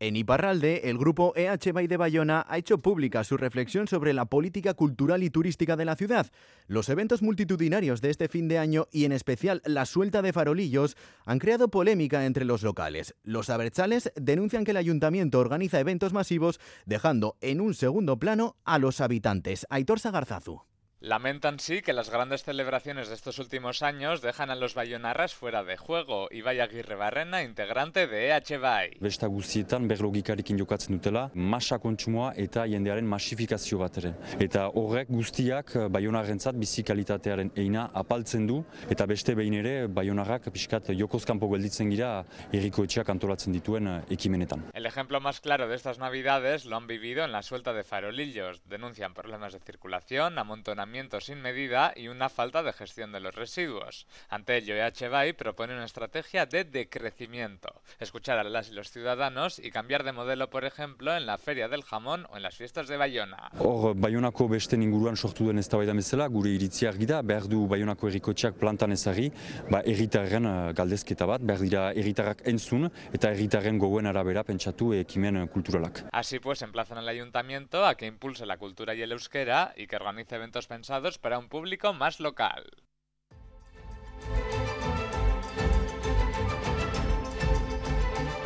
En 0.00 0.14
Iparralde, 0.14 0.82
el 0.84 0.96
grupo 0.96 1.32
EH 1.34 1.72
Bay 1.72 1.88
de 1.88 1.96
Bayona 1.96 2.46
ha 2.48 2.56
hecho 2.56 2.78
pública 2.78 3.24
su 3.24 3.36
reflexión 3.36 3.88
sobre 3.88 4.12
la 4.12 4.26
política 4.26 4.74
cultural 4.74 5.24
y 5.24 5.30
turística 5.30 5.74
de 5.74 5.84
la 5.84 5.96
ciudad. 5.96 6.30
Los 6.68 6.88
eventos 6.88 7.20
multitudinarios 7.20 8.00
de 8.00 8.10
este 8.10 8.28
fin 8.28 8.46
de 8.46 8.58
año 8.58 8.86
y 8.92 9.06
en 9.06 9.12
especial 9.12 9.60
la 9.64 9.86
suelta 9.86 10.22
de 10.22 10.32
farolillos 10.32 10.96
han 11.24 11.40
creado 11.40 11.68
polémica 11.68 12.26
entre 12.26 12.44
los 12.44 12.62
locales. 12.62 13.16
Los 13.24 13.50
abertzales 13.50 14.12
denuncian 14.14 14.64
que 14.64 14.70
el 14.70 14.76
ayuntamiento 14.76 15.40
organiza 15.40 15.80
eventos 15.80 16.12
masivos 16.12 16.60
dejando 16.86 17.36
en 17.40 17.60
un 17.60 17.74
segundo 17.74 18.20
plano 18.20 18.54
a 18.64 18.78
los 18.78 19.00
habitantes. 19.00 19.66
Aitor 19.68 19.98
Sagarzazu. 19.98 20.62
Lamentan 21.00 21.60
sí 21.60 21.80
que 21.80 21.92
las 21.92 22.10
grandes 22.10 22.42
celebraciones 22.42 23.06
de 23.06 23.14
estos 23.14 23.38
últimos 23.38 23.82
años 23.82 24.20
dejan 24.20 24.50
a 24.50 24.56
los 24.56 24.74
bayonarras 24.74 25.32
fuera 25.32 25.62
de 25.62 25.76
juego. 25.76 26.26
Ibai 26.32 26.58
Aguirre 26.58 26.96
Barrena, 26.96 27.44
integrante 27.44 28.08
de 28.08 28.30
EH 28.30 28.58
Bay. 28.58 28.90
Besta 28.98 29.28
guztietan 29.28 29.86
berlogikarekin 29.86 30.58
jokatzen 30.58 30.96
dutela, 30.96 31.30
masa 31.34 31.78
kontsumoa 31.78 32.32
eta 32.34 32.64
jendearen 32.66 33.06
masifikazio 33.06 33.78
bat 33.78 34.00
ere. 34.02 34.10
Eta 34.42 34.64
horrek 34.74 35.06
guztiak 35.14 35.70
bayonarrentzat 35.86 36.58
bizi 36.58 36.82
kalitatearen 36.82 37.52
eina 37.54 37.92
apaltzen 37.94 38.48
du, 38.50 38.64
eta 38.90 39.06
beste 39.06 39.36
behin 39.38 39.54
ere 39.60 39.86
bayonarrak 39.86 40.50
pixkat 40.50 40.90
jokozkanpo 40.98 41.46
gelditzen 41.54 41.94
gira 41.94 42.24
erriko 42.50 42.82
etxeak 42.82 43.14
antolatzen 43.14 43.54
dituen 43.54 43.86
ekimenetan. 44.10 44.66
El 44.74 44.90
ejemplo 44.90 45.20
más 45.20 45.40
claro 45.40 45.68
de 45.68 45.76
estas 45.76 46.00
navidades 46.00 46.64
lo 46.64 46.74
han 46.74 46.88
vivido 46.88 47.22
en 47.24 47.30
la 47.30 47.44
suelta 47.44 47.72
de 47.72 47.84
farolillos. 47.84 48.64
Denuncian 48.66 49.14
problemas 49.14 49.52
de 49.52 49.60
circulación, 49.60 50.40
amontonamiento 50.40 50.87
sin 51.20 51.42
medida 51.42 51.92
y 51.94 52.08
una 52.08 52.28
falta 52.28 52.62
de 52.62 52.72
gestión 52.72 53.12
de 53.12 53.20
los 53.20 53.34
residuos. 53.34 54.06
Ante 54.28 54.56
ello, 54.56 54.74
EH 54.74 55.08
Bay 55.08 55.32
propone 55.32 55.74
una 55.74 55.84
estrategia 55.84 56.46
de 56.46 56.64
decrecimiento, 56.64 57.82
escuchar 57.98 58.38
a 58.38 58.44
las 58.44 58.70
y 58.70 58.72
los 58.72 58.90
ciudadanos 58.90 59.58
y 59.58 59.70
cambiar 59.70 60.02
de 60.02 60.12
modelo, 60.12 60.48
por 60.50 60.64
ejemplo, 60.64 61.14
en 61.14 61.26
la 61.26 61.38
Feria 61.38 61.68
del 61.68 61.82
Jamón 61.82 62.26
o 62.30 62.36
en 62.36 62.42
las 62.42 62.56
fiestas 62.56 62.88
de 62.88 62.96
Bayona. 62.96 63.50
Hor, 63.58 63.94
Bayonako 63.96 64.48
beste 64.48 64.76
inguruan 64.76 65.16
sortu 65.16 65.46
den 65.48 65.58
eztabaida 65.58 65.92
bezala, 65.92 66.26
gure 66.28 66.50
iritzia 66.50 66.88
argi 66.88 67.06
da, 67.06 67.20
behar 67.22 67.48
du 67.48 67.66
Bayonako 67.68 68.08
errikotxeak 68.08 68.56
plantan 68.58 68.92
ezari, 68.92 69.28
ba, 69.70 69.82
erritarren 69.84 70.72
galdezketa 70.74 71.26
bat, 71.26 71.44
behar 71.44 71.60
dira 71.60 71.84
erritarrak 71.92 72.46
entzun 72.48 72.88
eta 73.12 73.30
erritarren 73.34 73.78
gogoen 73.78 74.06
arabera 74.06 74.44
pentsatu 74.44 74.92
ekimen 74.94 75.46
kulturalak. 75.52 76.06
Así 76.12 76.38
pues, 76.38 76.62
emplazan 76.62 76.98
al 76.98 77.08
ayuntamiento 77.08 77.84
a 77.84 77.94
que 77.94 78.06
impulse 78.06 78.46
la 78.46 78.56
cultura 78.56 78.94
y 78.94 79.02
el 79.02 79.12
euskera 79.12 79.74
y 79.76 79.86
que 79.86 79.96
organice 79.96 80.36
eventos 80.36 80.66
pensados 80.78 81.18
para 81.18 81.40
un 81.40 81.48
público 81.48 81.92
más 81.92 82.20
local. 82.20 82.64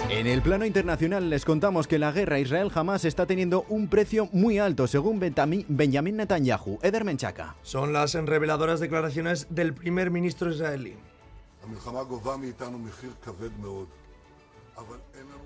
En 0.09 0.27
el 0.27 0.41
plano 0.41 0.65
internacional 0.65 1.29
les 1.29 1.45
contamos 1.45 1.87
que 1.87 1.99
la 1.99 2.11
guerra 2.11 2.39
Israel 2.39 2.71
jamás 2.71 3.05
está 3.05 3.27
teniendo 3.27 3.67
un 3.69 3.89
precio 3.89 4.31
muy 4.33 4.59
alto, 4.59 4.87
según 4.87 5.21
Benjamin 5.21 6.17
Netanyahu. 6.17 6.79
Eder 6.81 7.05
Menchaca. 7.05 7.57
Son 7.63 7.93
las 7.93 8.15
reveladoras 8.15 8.81
declaraciones 8.81 9.47
del 9.51 9.75
primer 9.75 10.11
ministro 10.11 10.51
israelí. 10.51 10.97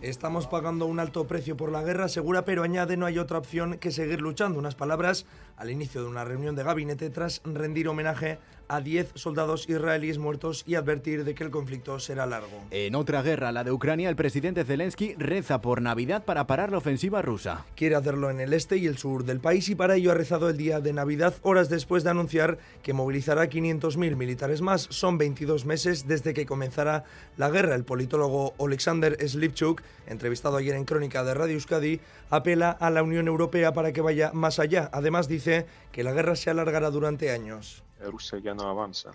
Estamos 0.03 0.47
pagando 0.47 0.85
un 0.85 1.01
alto 1.01 1.27
precio 1.27 1.57
por 1.57 1.73
la 1.73 1.83
guerra, 1.83 2.09
segura, 2.09 2.45
pero 2.45 2.63
añade 2.63 2.99
no 2.99 3.07
hay 3.07 3.19
otra 3.19 3.39
opción 3.39 3.79
que 3.79 3.91
seguir 3.91 4.21
luchando. 4.21 4.59
Unas 4.59 4.75
palabras 4.75 5.25
al 5.57 5.71
inicio 5.71 6.03
de 6.03 6.09
una 6.09 6.25
reunión 6.25 6.55
de 6.55 6.63
gabinete 6.63 7.09
tras 7.09 7.41
rendir 7.45 7.89
homenaje 7.89 8.39
a 8.69 8.81
10 8.81 9.13
soldados 9.15 9.69
israelíes 9.69 10.19
muertos 10.19 10.65
y 10.67 10.75
advertir 10.75 11.25
de 11.25 11.35
que 11.35 11.45
el 11.45 11.51
conflicto 11.51 11.99
será 11.99 12.27
largo. 12.27 12.65
En 12.71 12.95
otra 12.95 13.23
guerra, 13.23 13.53
la 13.53 13.65
de 13.65 13.73
Ucrania, 13.73 14.09
el 14.09 14.17
presidente 14.17 14.65
Zelensky 14.65 15.15
reza 15.15 15.61
por 15.61 15.81
Navidad 15.81 16.25
para 16.25 16.47
parar 16.47 16.73
la 16.73 16.79
ofensiva 16.79 17.23
rusa. 17.23 17.65
Quiere 17.77 17.95
hacerlo 17.95 18.31
en 18.31 18.41
el 18.41 18.53
este 18.53 18.77
y 18.77 18.87
el 18.87 18.99
sur 18.99 19.25
del 19.25 19.41
país 19.41 19.69
y 19.69 19.75
para 19.75 19.97
ello 19.97 20.11
ha 20.11 20.15
rezado 20.15 20.49
el 20.49 20.57
día 20.57 20.81
de 20.81 20.93
Navidad 20.93 21.35
horas 21.43 21.69
después 21.69 22.05
de 22.05 22.11
anunciar 22.11 22.59
que 22.83 22.93
movilizará 22.93 23.49
500.000 23.49 24.17
militares 24.17 24.61
más. 24.63 24.89
Son 24.91 25.17
22 25.19 25.65
meses 25.65 26.07
desde 26.07 26.35
que 26.35 26.47
comenzará 26.47 27.05
la 27.37 27.51
guerra. 27.51 27.75
El 27.75 27.85
politólogo 27.85 28.55
Alexander 28.59 29.17
Slivchuk, 29.27 29.83
entrevistado 30.07 30.57
ayer 30.57 30.75
en 30.75 30.85
Crónica 30.85 31.25
de 31.25 31.35
Radio 31.35 31.55
Euskadi, 31.55 32.01
apela 32.31 32.70
a 32.70 32.90
la 32.90 33.03
Unión 33.03 33.29
Europea 33.29 33.72
para 33.72 33.92
que 33.92 34.01
vaya 34.01 34.31
más 34.33 34.59
allá. 34.59 34.90
Además 34.92 35.29
dice 35.29 35.66
que 35.92 36.03
la 36.03 36.12
guerra 36.12 36.37
se 36.37 36.51
alargará 36.51 36.90
durante 36.90 37.31
años. 37.31 37.83
Rusia 38.01 38.38
ya 38.38 38.55
no 38.55 38.68
avanza. 38.68 39.12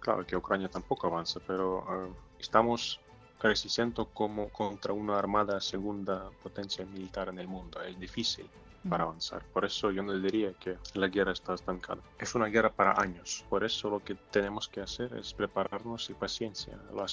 Claro 0.00 0.26
que 0.26 0.36
Ucrania 0.36 0.68
tampoco 0.68 1.06
avanza, 1.06 1.40
pero 1.46 1.78
uh, 1.78 2.14
estamos 2.40 3.00
resistiendo 3.40 4.06
como 4.06 4.48
contra 4.48 4.92
una 4.92 5.18
armada 5.18 5.60
segunda 5.60 6.30
potencia 6.42 6.84
militar 6.84 7.28
en 7.28 7.38
el 7.38 7.48
mundo. 7.48 7.80
Es 7.82 7.98
difícil 7.98 8.48
para 8.88 9.04
avanzar. 9.04 9.42
Por 9.52 9.64
eso 9.64 9.90
yo 9.90 10.02
no 10.02 10.12
diría 10.18 10.52
que 10.54 10.76
la 10.94 11.08
guerra 11.08 11.32
está 11.32 11.54
estancada. 11.54 12.00
Es 12.18 12.34
una 12.34 12.46
guerra 12.46 12.72
para 12.72 13.00
años. 13.00 13.44
Por 13.48 13.64
eso 13.64 13.90
lo 13.90 14.00
que 14.00 14.14
tenemos 14.30 14.68
que 14.68 14.80
hacer 14.80 15.14
es 15.14 15.32
prepararnos 15.34 16.10
y 16.10 16.14
paciencia. 16.14 16.78
La, 16.94 17.06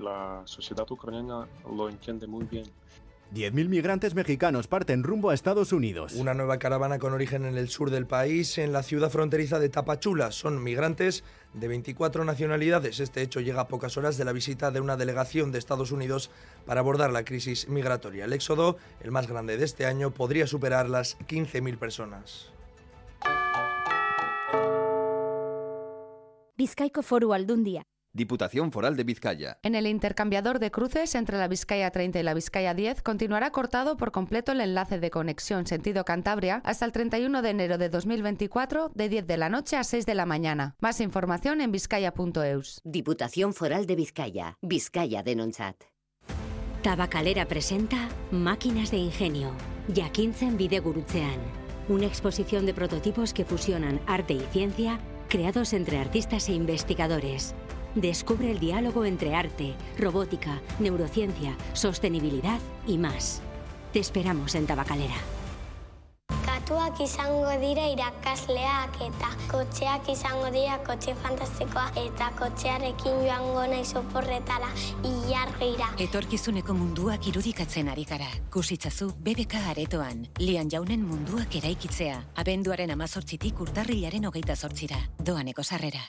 la 0.00 0.42
sociedad 0.46 0.90
ucraniana 0.90 1.48
lo 1.64 1.88
entiende 1.88 2.26
muy 2.26 2.44
bien. 2.44 2.66
10.000 3.34 3.68
migrantes 3.68 4.14
mexicanos 4.14 4.68
parten 4.68 5.02
rumbo 5.02 5.28
a 5.28 5.34
Estados 5.34 5.72
Unidos. 5.72 6.14
Una 6.14 6.32
nueva 6.32 6.58
caravana 6.58 6.98
con 6.98 7.12
origen 7.12 7.44
en 7.44 7.58
el 7.58 7.68
sur 7.68 7.90
del 7.90 8.06
país, 8.06 8.56
en 8.56 8.72
la 8.72 8.82
ciudad 8.82 9.10
fronteriza 9.10 9.58
de 9.58 9.68
Tapachula. 9.68 10.32
Son 10.32 10.62
migrantes 10.62 11.24
de 11.52 11.68
24 11.68 12.24
nacionalidades. 12.24 13.00
Este 13.00 13.20
hecho 13.20 13.40
llega 13.40 13.60
a 13.60 13.68
pocas 13.68 13.98
horas 13.98 14.16
de 14.16 14.24
la 14.24 14.32
visita 14.32 14.70
de 14.70 14.80
una 14.80 14.96
delegación 14.96 15.52
de 15.52 15.58
Estados 15.58 15.92
Unidos 15.92 16.30
para 16.64 16.80
abordar 16.80 17.12
la 17.12 17.24
crisis 17.24 17.68
migratoria. 17.68 18.24
El 18.24 18.32
éxodo, 18.32 18.78
el 19.02 19.10
más 19.10 19.26
grande 19.26 19.58
de 19.58 19.64
este 19.66 19.84
año, 19.84 20.10
podría 20.10 20.46
superar 20.46 20.88
las 20.88 21.18
15.000 21.18 21.76
personas. 21.76 22.50
Bizkaiko 26.56 27.02
Foru 27.02 27.34
Aldundia 27.34 27.86
Diputación 28.14 28.72
Foral 28.72 28.96
de 28.96 29.04
Vizcaya. 29.04 29.58
En 29.62 29.74
el 29.74 29.86
intercambiador 29.86 30.58
de 30.58 30.70
cruces 30.70 31.14
entre 31.14 31.36
la 31.36 31.46
Vizcaya 31.46 31.90
30 31.90 32.18
y 32.18 32.22
la 32.22 32.34
Vizcaya 32.34 32.72
10 32.72 33.02
continuará 33.02 33.50
cortado 33.50 33.96
por 33.96 34.12
completo 34.12 34.52
el 34.52 34.62
enlace 34.62 34.98
de 34.98 35.10
conexión 35.10 35.66
sentido 35.66 36.04
Cantabria 36.04 36.62
hasta 36.64 36.86
el 36.86 36.92
31 36.92 37.42
de 37.42 37.50
enero 37.50 37.76
de 37.76 37.90
2024 37.90 38.92
de 38.94 39.08
10 39.08 39.26
de 39.26 39.36
la 39.36 39.50
noche 39.50 39.76
a 39.76 39.84
6 39.84 40.06
de 40.06 40.14
la 40.14 40.24
mañana. 40.24 40.74
Más 40.80 41.00
información 41.00 41.60
en 41.60 41.70
vizcaya.eus. 41.70 42.80
Diputación 42.82 43.52
Foral 43.52 43.86
de 43.86 43.96
Vizcaya. 43.96 44.56
Vizcaya 44.62 45.22
de 45.22 45.36
Nonzat. 45.36 45.76
Tabacalera 46.82 47.46
presenta 47.46 48.08
Máquinas 48.30 48.90
de 48.90 48.96
Ingenio. 48.96 49.52
Jakintzen 49.94 50.56
Bidegurutzean. 50.56 51.38
Una 51.88 52.06
exposición 52.06 52.64
de 52.64 52.72
prototipos 52.72 53.34
que 53.34 53.44
fusionan 53.44 54.00
arte 54.06 54.34
y 54.34 54.40
ciencia 54.50 54.98
creados 55.28 55.72
entre 55.72 55.98
artistas 55.98 56.48
e 56.48 56.54
investigadores. 56.54 57.54
Descubre 57.94 58.50
el 58.50 58.58
diálogo 58.58 59.04
entre 59.04 59.34
arte, 59.34 59.74
robótica, 59.98 60.60
neurociencia, 60.78 61.56
sostenibilidad 61.72 62.60
y 62.86 62.98
más. 62.98 63.40
Te 63.92 63.98
esperamos 63.98 64.54
en 64.54 64.66
Tabacalera. 64.66 65.16
Katuak 66.44 67.00
izango 67.00 67.48
dira 67.62 67.86
irakasleak 67.88 68.98
eta 69.00 69.30
kotxeak 69.48 70.10
izango 70.12 70.50
dira 70.52 70.76
kotxe 70.84 71.14
fantastikoa 71.16 71.86
eta 71.96 72.28
kotxearekin 72.36 73.22
joango 73.24 73.64
naiz 73.72 73.94
oporretara 73.96 74.68
ilargira. 75.00 75.88
Etorkizuneko 75.96 76.76
munduak 76.76 77.24
irudikatzen 77.32 77.88
ari 77.88 78.04
gara. 78.04 78.28
Kusitzazu 78.52 79.14
BBK 79.16 79.64
aretoan. 79.72 80.26
Lian 80.44 80.68
jaunen 80.68 81.08
munduak 81.08 81.56
eraikitzea. 81.56 82.20
Abenduaren 82.36 82.92
amazortzitik 82.92 83.64
urtarrilaren 83.64 84.28
hogeita 84.28 84.56
zortzira. 84.56 85.00
Doaneko 85.24 85.64
sarrera. 85.64 86.04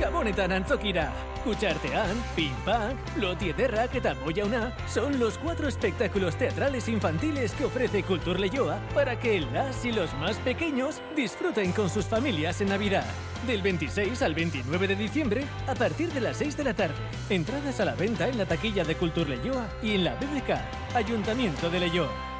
Gabonetan 0.00 0.50
antzokira. 0.52 1.12
Kutxartean, 1.44 2.16
Pimpak, 2.34 2.96
Loti 3.16 3.50
Ederrak 3.50 3.94
eta 3.94 4.14
Boyauna 4.24 4.72
son 4.88 5.18
los 5.18 5.36
cuatro 5.36 5.68
espectáculos 5.68 6.36
teatrales 6.36 6.88
infantiles 6.88 7.52
que 7.52 7.66
ofrece 7.66 8.02
Cultur 8.02 8.40
Leyoa 8.40 8.78
para 8.94 9.18
que 9.18 9.40
las 9.40 9.84
y 9.84 9.92
los 9.92 10.12
más 10.14 10.36
pequeños 10.38 11.02
disfruten 11.14 11.72
con 11.72 11.90
sus 11.90 12.06
familias 12.06 12.62
en 12.62 12.70
Navidad. 12.70 13.04
Del 13.46 13.60
26 13.60 14.22
al 14.22 14.34
29 14.34 14.88
de 14.88 14.96
diciembre 14.96 15.44
a 15.66 15.74
partir 15.74 16.10
de 16.12 16.20
las 16.22 16.38
6 16.38 16.56
de 16.56 16.64
la 16.64 16.74
tarde. 16.74 16.96
Entradas 17.28 17.80
a 17.80 17.84
la 17.84 17.94
venta 17.94 18.28
en 18.28 18.38
la 18.38 18.46
taquilla 18.46 18.84
de 18.84 18.96
Cultur 18.96 19.28
Leyoa 19.28 19.68
y 19.82 19.94
en 19.94 20.04
la 20.04 20.14
BBK, 20.14 20.94
Ayuntamiento 20.94 21.68
de 21.68 21.80
Leyoa. 21.80 22.39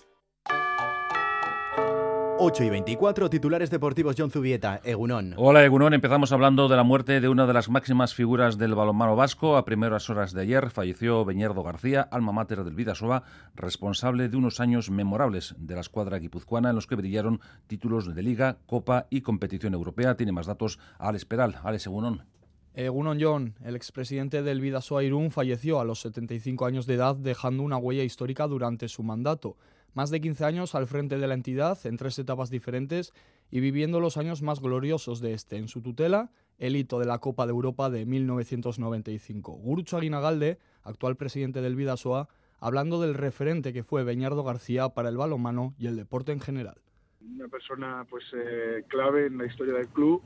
8 2.43 2.63
y 2.63 2.69
24, 2.71 3.29
titulares 3.29 3.69
deportivos 3.69 4.15
John 4.17 4.31
Zubieta, 4.31 4.81
Egunón. 4.83 5.35
Hola 5.37 5.63
Egunón, 5.63 5.93
empezamos 5.93 6.31
hablando 6.31 6.67
de 6.69 6.75
la 6.75 6.81
muerte 6.81 7.21
de 7.21 7.29
una 7.29 7.45
de 7.45 7.53
las 7.53 7.69
máximas 7.69 8.15
figuras 8.15 8.57
del 8.57 8.73
balonmano 8.73 9.15
vasco. 9.15 9.57
A 9.57 9.63
primeras 9.63 10.09
horas 10.09 10.33
de 10.33 10.41
ayer 10.41 10.71
falleció 10.71 11.23
Beñardo 11.23 11.61
García, 11.61 12.01
alma 12.01 12.31
mater 12.31 12.63
del 12.63 12.73
Vidasoa, 12.73 13.21
responsable 13.53 14.27
de 14.27 14.37
unos 14.37 14.59
años 14.59 14.89
memorables 14.89 15.53
de 15.59 15.75
la 15.75 15.81
escuadra 15.81 16.17
guipuzcoana 16.17 16.71
en 16.71 16.77
los 16.77 16.87
que 16.87 16.95
brillaron 16.95 17.41
títulos 17.67 18.15
de 18.15 18.23
Liga, 18.23 18.57
Copa 18.65 19.05
y 19.11 19.21
competición 19.21 19.75
europea. 19.75 20.17
Tiene 20.17 20.31
más 20.31 20.47
datos 20.47 20.79
Alex 20.97 21.25
Peral. 21.25 21.59
Alex 21.63 21.85
Egunón. 21.85 22.25
Egunon 22.73 23.19
John, 23.21 23.53
el 23.63 23.75
expresidente 23.75 24.41
del 24.41 24.61
Vidasoa 24.61 25.03
Irún, 25.03 25.29
falleció 25.29 25.79
a 25.79 25.85
los 25.85 26.01
75 26.01 26.65
años 26.65 26.87
de 26.87 26.95
edad 26.95 27.15
dejando 27.15 27.61
una 27.61 27.77
huella 27.77 28.03
histórica 28.03 28.47
durante 28.47 28.87
su 28.87 29.03
mandato 29.03 29.57
más 29.93 30.09
de 30.09 30.21
15 30.21 30.45
años 30.45 30.75
al 30.75 30.87
frente 30.87 31.17
de 31.17 31.27
la 31.27 31.33
entidad 31.33 31.77
en 31.85 31.97
tres 31.97 32.17
etapas 32.19 32.49
diferentes 32.49 33.13
y 33.49 33.59
viviendo 33.59 33.99
los 33.99 34.17
años 34.17 34.41
más 34.41 34.61
gloriosos 34.61 35.21
de 35.21 35.33
este. 35.33 35.57
En 35.57 35.67
su 35.67 35.81
tutela, 35.81 36.31
el 36.57 36.75
hito 36.75 36.99
de 36.99 37.05
la 37.05 37.19
Copa 37.19 37.45
de 37.45 37.51
Europa 37.51 37.89
de 37.89 38.05
1995. 38.05 39.51
Gurucho 39.53 39.97
Aguinagalde, 39.97 40.59
actual 40.83 41.17
presidente 41.17 41.61
del 41.61 41.75
Vidasoa, 41.75 42.29
hablando 42.59 43.01
del 43.01 43.15
referente 43.15 43.73
que 43.73 43.83
fue 43.83 44.03
Beñardo 44.03 44.43
García 44.43 44.89
para 44.89 45.09
el 45.09 45.17
balonmano 45.17 45.73
y 45.77 45.87
el 45.87 45.97
deporte 45.97 46.31
en 46.31 46.39
general. 46.39 46.75
Una 47.19 47.47
persona 47.47 48.05
pues 48.09 48.23
eh, 48.33 48.83
clave 48.87 49.27
en 49.27 49.37
la 49.37 49.45
historia 49.45 49.73
del 49.73 49.87
club 49.89 50.23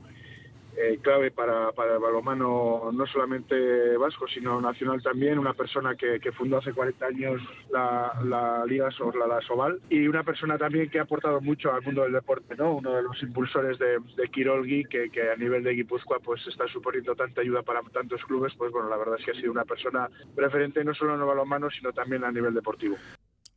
eh, 0.76 0.98
clave 1.00 1.30
para, 1.30 1.72
para, 1.72 1.94
el 1.94 2.00
balomano 2.00 2.90
no 2.92 3.06
solamente 3.06 3.96
vasco, 3.96 4.26
sino 4.28 4.60
nacional 4.60 5.02
también, 5.02 5.38
una 5.38 5.54
persona 5.54 5.94
que, 5.94 6.20
fundó 6.32 6.58
hace 6.58 6.72
40 6.72 7.06
años 7.06 7.40
la, 7.70 8.64
Liga 8.66 8.90
la, 9.28 9.40
Sobal. 9.40 9.80
Y 9.88 10.06
una 10.06 10.22
persona 10.22 10.58
también 10.58 10.90
que 10.90 10.98
ha 10.98 11.02
aportado 11.02 11.40
mucho 11.40 11.72
al 11.72 11.82
mundo 11.82 12.02
del 12.02 12.12
deporte, 12.12 12.54
¿no? 12.56 12.74
uno 12.74 12.92
de 12.92 13.02
los 13.02 13.22
impulsores 13.22 13.78
de, 13.78 13.98
de 14.16 14.28
Kirolgi, 14.28 14.84
que, 14.84 15.08
que, 15.10 15.30
a 15.30 15.36
nivel 15.36 15.64
de 15.64 15.72
Guipúzcoa 15.72 16.18
pues 16.20 16.46
está 16.46 16.66
suponiendo 16.68 17.14
tanta 17.14 17.40
ayuda 17.40 17.62
para 17.62 17.80
tantos 17.92 18.22
clubes, 18.24 18.52
pues 18.58 18.70
bueno, 18.70 18.88
la 18.88 18.96
verdad 18.96 19.16
es 19.18 19.24
que 19.24 19.30
ha 19.30 19.34
sido 19.34 19.52
una 19.52 19.64
persona 19.64 20.10
preferente 20.34 20.84
no 20.84 20.94
solo 20.94 21.14
en 21.14 21.20
el 21.20 21.26
balonmano, 21.26 21.70
sino 21.70 21.92
también 21.92 22.24
a 22.24 22.30
nivel 22.30 22.52
deportivo. 22.52 22.96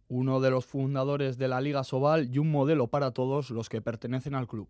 Uno 0.08 0.40
de 0.40 0.52
los 0.52 0.66
fundadores 0.66 1.38
de 1.38 1.48
la 1.50 1.60
Liga 1.62 1.84
Sobal 1.84 2.30
y 2.34 2.40
un 2.40 2.50
modelo 2.50 2.88
para 2.88 3.12
todos 3.12 3.52
los 3.52 3.68
que 3.70 3.82
pertenecen 3.82 4.36
al 4.36 4.48
club 4.48 4.70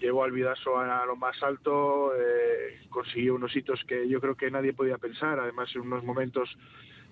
llevó 0.00 0.24
al 0.24 0.32
Vidaso 0.32 0.78
a 0.78 1.04
lo 1.06 1.16
más 1.16 1.42
alto, 1.42 2.12
eh, 2.14 2.80
consiguió 2.90 3.34
unos 3.34 3.54
hitos 3.54 3.82
que 3.86 4.08
yo 4.08 4.20
creo 4.20 4.34
que 4.36 4.50
nadie 4.50 4.72
podía 4.72 4.98
pensar, 4.98 5.38
además 5.38 5.70
en 5.74 5.82
unos 5.82 6.04
momentos 6.04 6.48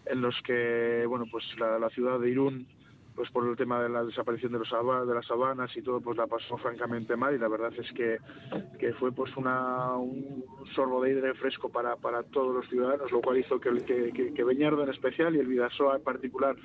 en 0.06 0.20
los 0.20 0.34
que 0.42 1.04
bueno 1.06 1.26
pues 1.30 1.44
la, 1.58 1.88
ciudad 1.90 2.20
de 2.20 2.30
Irún 2.30 2.66
pues 3.14 3.30
por 3.30 3.48
el 3.48 3.56
tema 3.56 3.82
de 3.82 3.88
la 3.88 4.04
desaparición 4.04 4.52
de 4.52 4.58
los 4.58 4.68
de 4.70 5.14
las 5.14 5.26
sabanas 5.26 5.74
y 5.76 5.82
todo 5.82 6.00
pues 6.00 6.16
la 6.16 6.26
pasó 6.26 6.56
francamente 6.58 7.16
mal 7.16 7.34
y 7.34 7.38
la 7.38 7.48
verdad 7.48 7.72
es 7.78 7.90
que, 7.92 8.18
que 8.78 8.92
fue 8.94 9.12
pues 9.12 9.34
una 9.36 9.96
un 9.96 10.44
sorbo 10.74 11.02
de 11.02 11.10
aire 11.10 11.34
fresco 11.34 11.68
para, 11.70 11.96
para 11.96 12.22
todos 12.24 12.54
los 12.54 12.68
ciudadanos 12.68 13.10
lo 13.12 13.20
cual 13.20 13.38
hizo 13.38 13.60
que, 13.60 13.70
que, 14.12 14.34
que 14.34 14.44
Beñardo 14.44 14.82
en 14.82 14.90
especial 14.90 15.34
y 15.36 15.38
el 15.38 15.46
Vidasoa 15.46 15.96
en 15.96 16.02
particular 16.02 16.56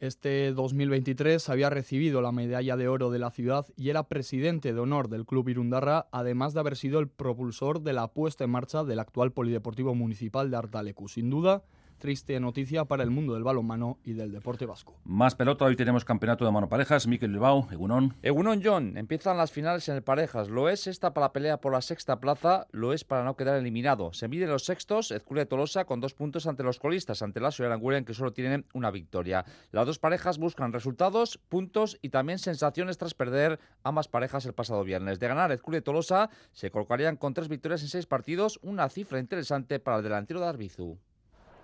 este 0.00 0.52
2023 0.52 1.46
había 1.50 1.68
recibido 1.68 2.22
la 2.22 2.32
medalla 2.32 2.78
de 2.78 2.88
oro 2.88 3.10
de 3.10 3.18
la 3.18 3.30
ciudad 3.30 3.66
y 3.76 3.90
era 3.90 4.08
presidente 4.08 4.72
de 4.72 4.80
honor 4.80 5.08
del 5.08 5.26
Club 5.26 5.50
Irundarra, 5.50 6.08
además 6.10 6.54
de 6.54 6.60
haber 6.60 6.76
sido 6.76 7.00
el 7.00 7.08
propulsor 7.08 7.82
de 7.82 7.92
la 7.92 8.08
puesta 8.08 8.44
en 8.44 8.50
marcha 8.50 8.82
del 8.82 8.98
actual 8.98 9.32
Polideportivo 9.32 9.94
Municipal 9.94 10.50
de 10.50 10.56
Artalecu. 10.56 11.06
Sin 11.08 11.28
duda, 11.28 11.62
Triste 12.00 12.40
noticia 12.40 12.86
para 12.86 13.02
el 13.02 13.10
mundo 13.10 13.34
del 13.34 13.44
balonmano 13.44 13.98
y 14.04 14.14
del 14.14 14.32
deporte 14.32 14.64
vasco. 14.64 14.98
Más 15.04 15.34
pelota, 15.34 15.66
hoy 15.66 15.76
tenemos 15.76 16.02
campeonato 16.04 16.46
de 16.46 16.50
mano 16.50 16.66
parejas. 16.66 17.06
Miquel 17.06 17.30
Bilbao, 17.30 17.68
Egunon. 17.70 18.14
Egunon 18.22 18.62
John, 18.64 18.96
empiezan 18.96 19.36
las 19.36 19.52
finales 19.52 19.86
en 19.90 19.96
el 19.96 20.02
parejas. 20.02 20.48
Lo 20.48 20.70
es 20.70 20.86
esta 20.86 21.12
para 21.12 21.26
la 21.26 21.32
pelea 21.34 21.60
por 21.60 21.72
la 21.72 21.82
sexta 21.82 22.18
plaza, 22.18 22.66
lo 22.70 22.94
es 22.94 23.04
para 23.04 23.22
no 23.22 23.36
quedar 23.36 23.58
eliminado. 23.58 24.14
Se 24.14 24.28
miden 24.28 24.48
los 24.48 24.64
sextos, 24.64 25.10
Ezcuria 25.10 25.44
Tolosa 25.44 25.84
con 25.84 26.00
dos 26.00 26.14
puntos 26.14 26.46
ante 26.46 26.62
los 26.62 26.78
colistas, 26.78 27.20
ante 27.20 27.38
la 27.38 27.50
y 27.58 27.62
Aranguren 27.62 28.06
que 28.06 28.14
solo 28.14 28.32
tienen 28.32 28.64
una 28.72 28.90
victoria. 28.90 29.44
Las 29.70 29.84
dos 29.84 29.98
parejas 29.98 30.38
buscan 30.38 30.72
resultados, 30.72 31.36
puntos 31.36 31.98
y 32.00 32.08
también 32.08 32.38
sensaciones 32.38 32.96
tras 32.96 33.12
perder 33.12 33.60
ambas 33.82 34.08
parejas 34.08 34.46
el 34.46 34.54
pasado 34.54 34.84
viernes. 34.84 35.20
De 35.20 35.28
ganar 35.28 35.52
Ezcuria 35.52 35.82
Tolosa, 35.82 36.30
se 36.52 36.70
colocarían 36.70 37.16
con 37.16 37.34
tres 37.34 37.48
victorias 37.48 37.82
en 37.82 37.88
seis 37.88 38.06
partidos, 38.06 38.58
una 38.62 38.88
cifra 38.88 39.18
interesante 39.18 39.80
para 39.80 39.98
el 39.98 40.02
delantero 40.02 40.40
de 40.40 40.46
Arbizu. 40.46 40.98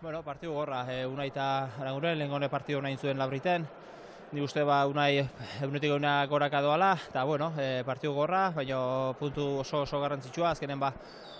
Bueno, 0.03 0.23
partidu 0.23 0.53
gorra, 0.53 0.85
e, 0.93 1.07
unai 1.09 1.31
eta 1.31 1.71
aranguren, 1.81 2.19
lehen 2.19 2.51
partidu 2.51 2.83
nahi 2.83 2.99
zuen 2.99 3.17
labriten. 3.17 3.67
Ni 4.33 4.43
uste 4.43 4.63
ba, 4.63 4.85
unai 4.87 5.27
egunetik 5.63 5.93
una 5.95 6.27
goraka 6.27 6.61
doala, 6.61 6.99
eta 7.09 7.25
bueno, 7.25 7.53
e, 7.57 7.83
partidu 7.87 8.13
gorra, 8.13 8.51
baina 8.51 9.15
puntu 9.19 9.61
oso 9.63 9.81
oso 9.83 10.01
garrantzitsua, 10.01 10.51
azkenen 10.51 10.81
ba, 10.81 10.93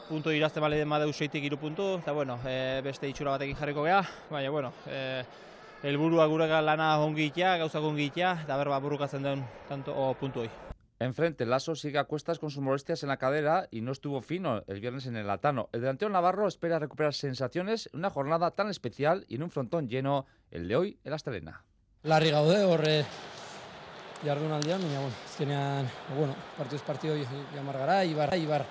puntu 0.09 0.33
irazte 0.33 0.61
bale 0.61 0.79
den 0.79 0.89
badeu 0.89 1.13
seitik 1.13 1.45
iru 1.45 1.59
puntu, 1.59 1.99
eta 1.99 2.13
bueno, 2.13 2.39
e, 2.47 2.81
beste 2.83 3.09
itxura 3.11 3.37
batekin 3.37 3.57
jarriko 3.57 3.85
geha, 3.85 4.01
baina 4.31 4.51
bueno, 4.51 4.73
e, 4.87 5.25
helburua 5.83 6.27
gure 6.27 6.49
lana 6.49 6.97
ongitea, 7.01 7.59
gauzak 7.59 7.83
ongitea, 7.83 8.39
eta 8.47 8.57
berba 8.57 8.81
burrukatzen 8.81 9.23
den 9.23 9.45
tanto, 9.69 9.93
o, 9.93 10.15
puntu 10.15 10.47
hoi. 10.47 10.76
Enfrente, 10.99 11.45
Lasso 11.45 11.75
sigue 11.75 11.99
a 11.99 12.05
cuestas 12.05 12.39
con 12.39 12.51
sus 12.51 12.63
molestias 12.63 13.03
en 13.03 13.11
la 13.11 13.19
cadera 13.19 13.69
y 13.71 13.83
no 13.83 13.93
estuvo 13.93 14.23
fino 14.23 14.63
el 14.67 14.81
viernes 14.81 15.05
en 15.07 15.17
el 15.17 15.27
Latano. 15.27 15.69
El 15.73 15.83
delantero 15.83 16.11
Navarro 16.11 16.49
espera 16.49 16.79
recuperar 16.79 17.13
sensaciones 17.13 17.91
en 17.93 17.99
una 17.99 18.09
jornada 18.09 18.53
tan 18.53 18.71
especial 18.71 19.27
y 19.29 19.35
en 19.35 19.43
un 19.43 19.51
frontón 19.51 19.89
lleno, 19.89 20.25
el 20.51 20.69
de 20.69 20.77
hoy 20.77 20.99
en 21.05 21.11
la 21.11 21.17
Estelena. 21.17 21.65
Larri 22.03 22.31
gaude, 22.31 22.65
horre 22.65 23.05
jardunaldian, 24.25 24.81
baina, 24.81 25.01
bueno, 25.01 25.15
azkenean, 25.27 25.91
bueno, 26.17 26.35
partido 26.57 26.77
es 26.77 26.83
partido 26.83 27.15
jamar 27.55 27.77
gara, 27.77 28.05
Ibar, 28.05 28.35
Ibar, 28.39 28.65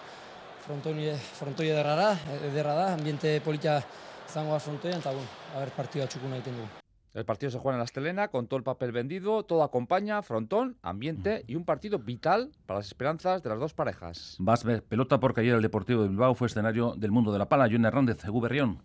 frontoi, 0.65 1.13
frontoi 1.37 1.69
ederra 1.69 2.73
da, 2.73 2.93
ambiente 2.93 3.39
polita 3.41 3.83
zangoa 4.27 4.59
frontoian, 4.59 4.99
eta, 4.99 5.11
bueno, 5.11 5.29
a 5.55 5.59
ver, 5.59 5.69
partido 5.77 6.07
txukuna 6.07 6.41
egiten 6.41 6.57
dugu. 6.57 6.84
El 7.15 7.23
partido 7.23 7.49
se 7.49 7.59
juega 7.59 7.75
en 7.75 7.79
la 7.79 7.85
Estelena 7.85 8.27
con 8.27 8.47
todo 8.47 8.57
el 8.57 8.63
papel 8.65 8.91
vendido, 8.91 9.43
todo 9.43 9.63
acompaña, 9.63 10.21
frontón, 10.21 10.75
ambiente 10.81 11.45
y 11.47 11.55
un 11.55 11.63
partido 11.63 11.97
vital 11.97 12.51
para 12.65 12.79
las 12.79 12.87
esperanzas 12.87 13.41
de 13.41 13.49
las 13.49 13.57
dos 13.57 13.73
parejas. 13.73 14.35
Vas 14.37 14.65
ver 14.65 14.83
pelota 14.83 15.17
porque 15.17 15.39
ayer 15.39 15.55
el 15.55 15.61
Deportivo 15.61 16.01
de 16.01 16.09
Bilbao 16.09 16.35
fue 16.35 16.47
escenario 16.47 16.93
del 16.97 17.11
mundo 17.11 17.31
de 17.31 17.39
la 17.39 17.47
pala. 17.47 17.69
John 17.71 17.85
Hernández, 17.85 18.25
Eguberrión. 18.25 18.81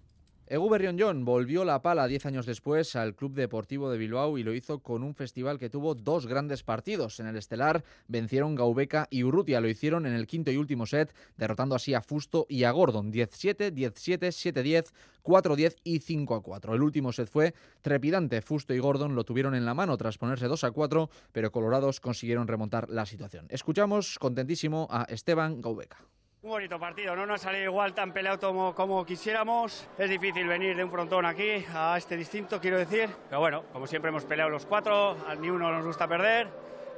Egu 0.50 0.68
John 0.98 1.24
volvió 1.24 1.64
la 1.64 1.80
pala 1.80 2.08
10 2.08 2.26
años 2.26 2.44
después 2.44 2.96
al 2.96 3.14
Club 3.14 3.34
Deportivo 3.34 3.88
de 3.88 3.98
Bilbao 3.98 4.36
y 4.36 4.42
lo 4.42 4.52
hizo 4.52 4.80
con 4.80 5.04
un 5.04 5.14
festival 5.14 5.60
que 5.60 5.70
tuvo 5.70 5.94
dos 5.94 6.26
grandes 6.26 6.64
partidos. 6.64 7.20
En 7.20 7.28
el 7.28 7.36
estelar 7.36 7.84
vencieron 8.08 8.56
Gaubeca 8.56 9.06
y 9.10 9.22
Urrutia. 9.22 9.60
Lo 9.60 9.68
hicieron 9.68 10.06
en 10.06 10.12
el 10.12 10.26
quinto 10.26 10.50
y 10.50 10.56
último 10.56 10.86
set, 10.86 11.14
derrotando 11.36 11.76
así 11.76 11.94
a 11.94 12.02
Fusto 12.02 12.46
y 12.48 12.64
a 12.64 12.72
Gordon. 12.72 13.12
10-7, 13.12 13.70
17, 13.70 14.30
7-10, 14.30 14.90
4-10 15.22 15.76
y 15.84 16.00
5-4. 16.00 16.74
El 16.74 16.82
último 16.82 17.12
set 17.12 17.28
fue 17.30 17.54
trepidante. 17.80 18.42
Fusto 18.42 18.74
y 18.74 18.80
Gordon 18.80 19.14
lo 19.14 19.22
tuvieron 19.22 19.54
en 19.54 19.64
la 19.64 19.74
mano 19.74 19.96
tras 19.96 20.18
ponerse 20.18 20.48
2-4, 20.48 21.10
pero 21.30 21.52
Colorados 21.52 22.00
consiguieron 22.00 22.48
remontar 22.48 22.90
la 22.90 23.06
situación. 23.06 23.46
Escuchamos 23.50 24.18
contentísimo 24.18 24.88
a 24.90 25.04
Esteban 25.04 25.60
Gaubeca. 25.60 25.98
Un 26.42 26.52
bonito 26.52 26.80
partido, 26.80 27.14
no 27.14 27.26
nos 27.26 27.42
salido 27.42 27.64
igual 27.64 27.92
tan 27.92 28.14
peleado 28.14 28.74
como, 28.74 29.04
quisiéramos. 29.04 29.86
Es 29.98 30.08
difícil 30.08 30.48
venir 30.48 30.74
de 30.74 30.82
un 30.82 30.90
frontón 30.90 31.26
aquí 31.26 31.66
a 31.74 31.98
este 31.98 32.16
distinto, 32.16 32.58
quiero 32.58 32.78
decir. 32.78 33.10
Pero 33.28 33.40
bueno, 33.40 33.64
como 33.74 33.86
siempre 33.86 34.08
hemos 34.08 34.24
peleado 34.24 34.48
los 34.48 34.64
cuatro, 34.64 35.18
a 35.28 35.34
ni 35.34 35.50
uno 35.50 35.70
nos 35.70 35.84
gusta 35.84 36.08
perder. 36.08 36.48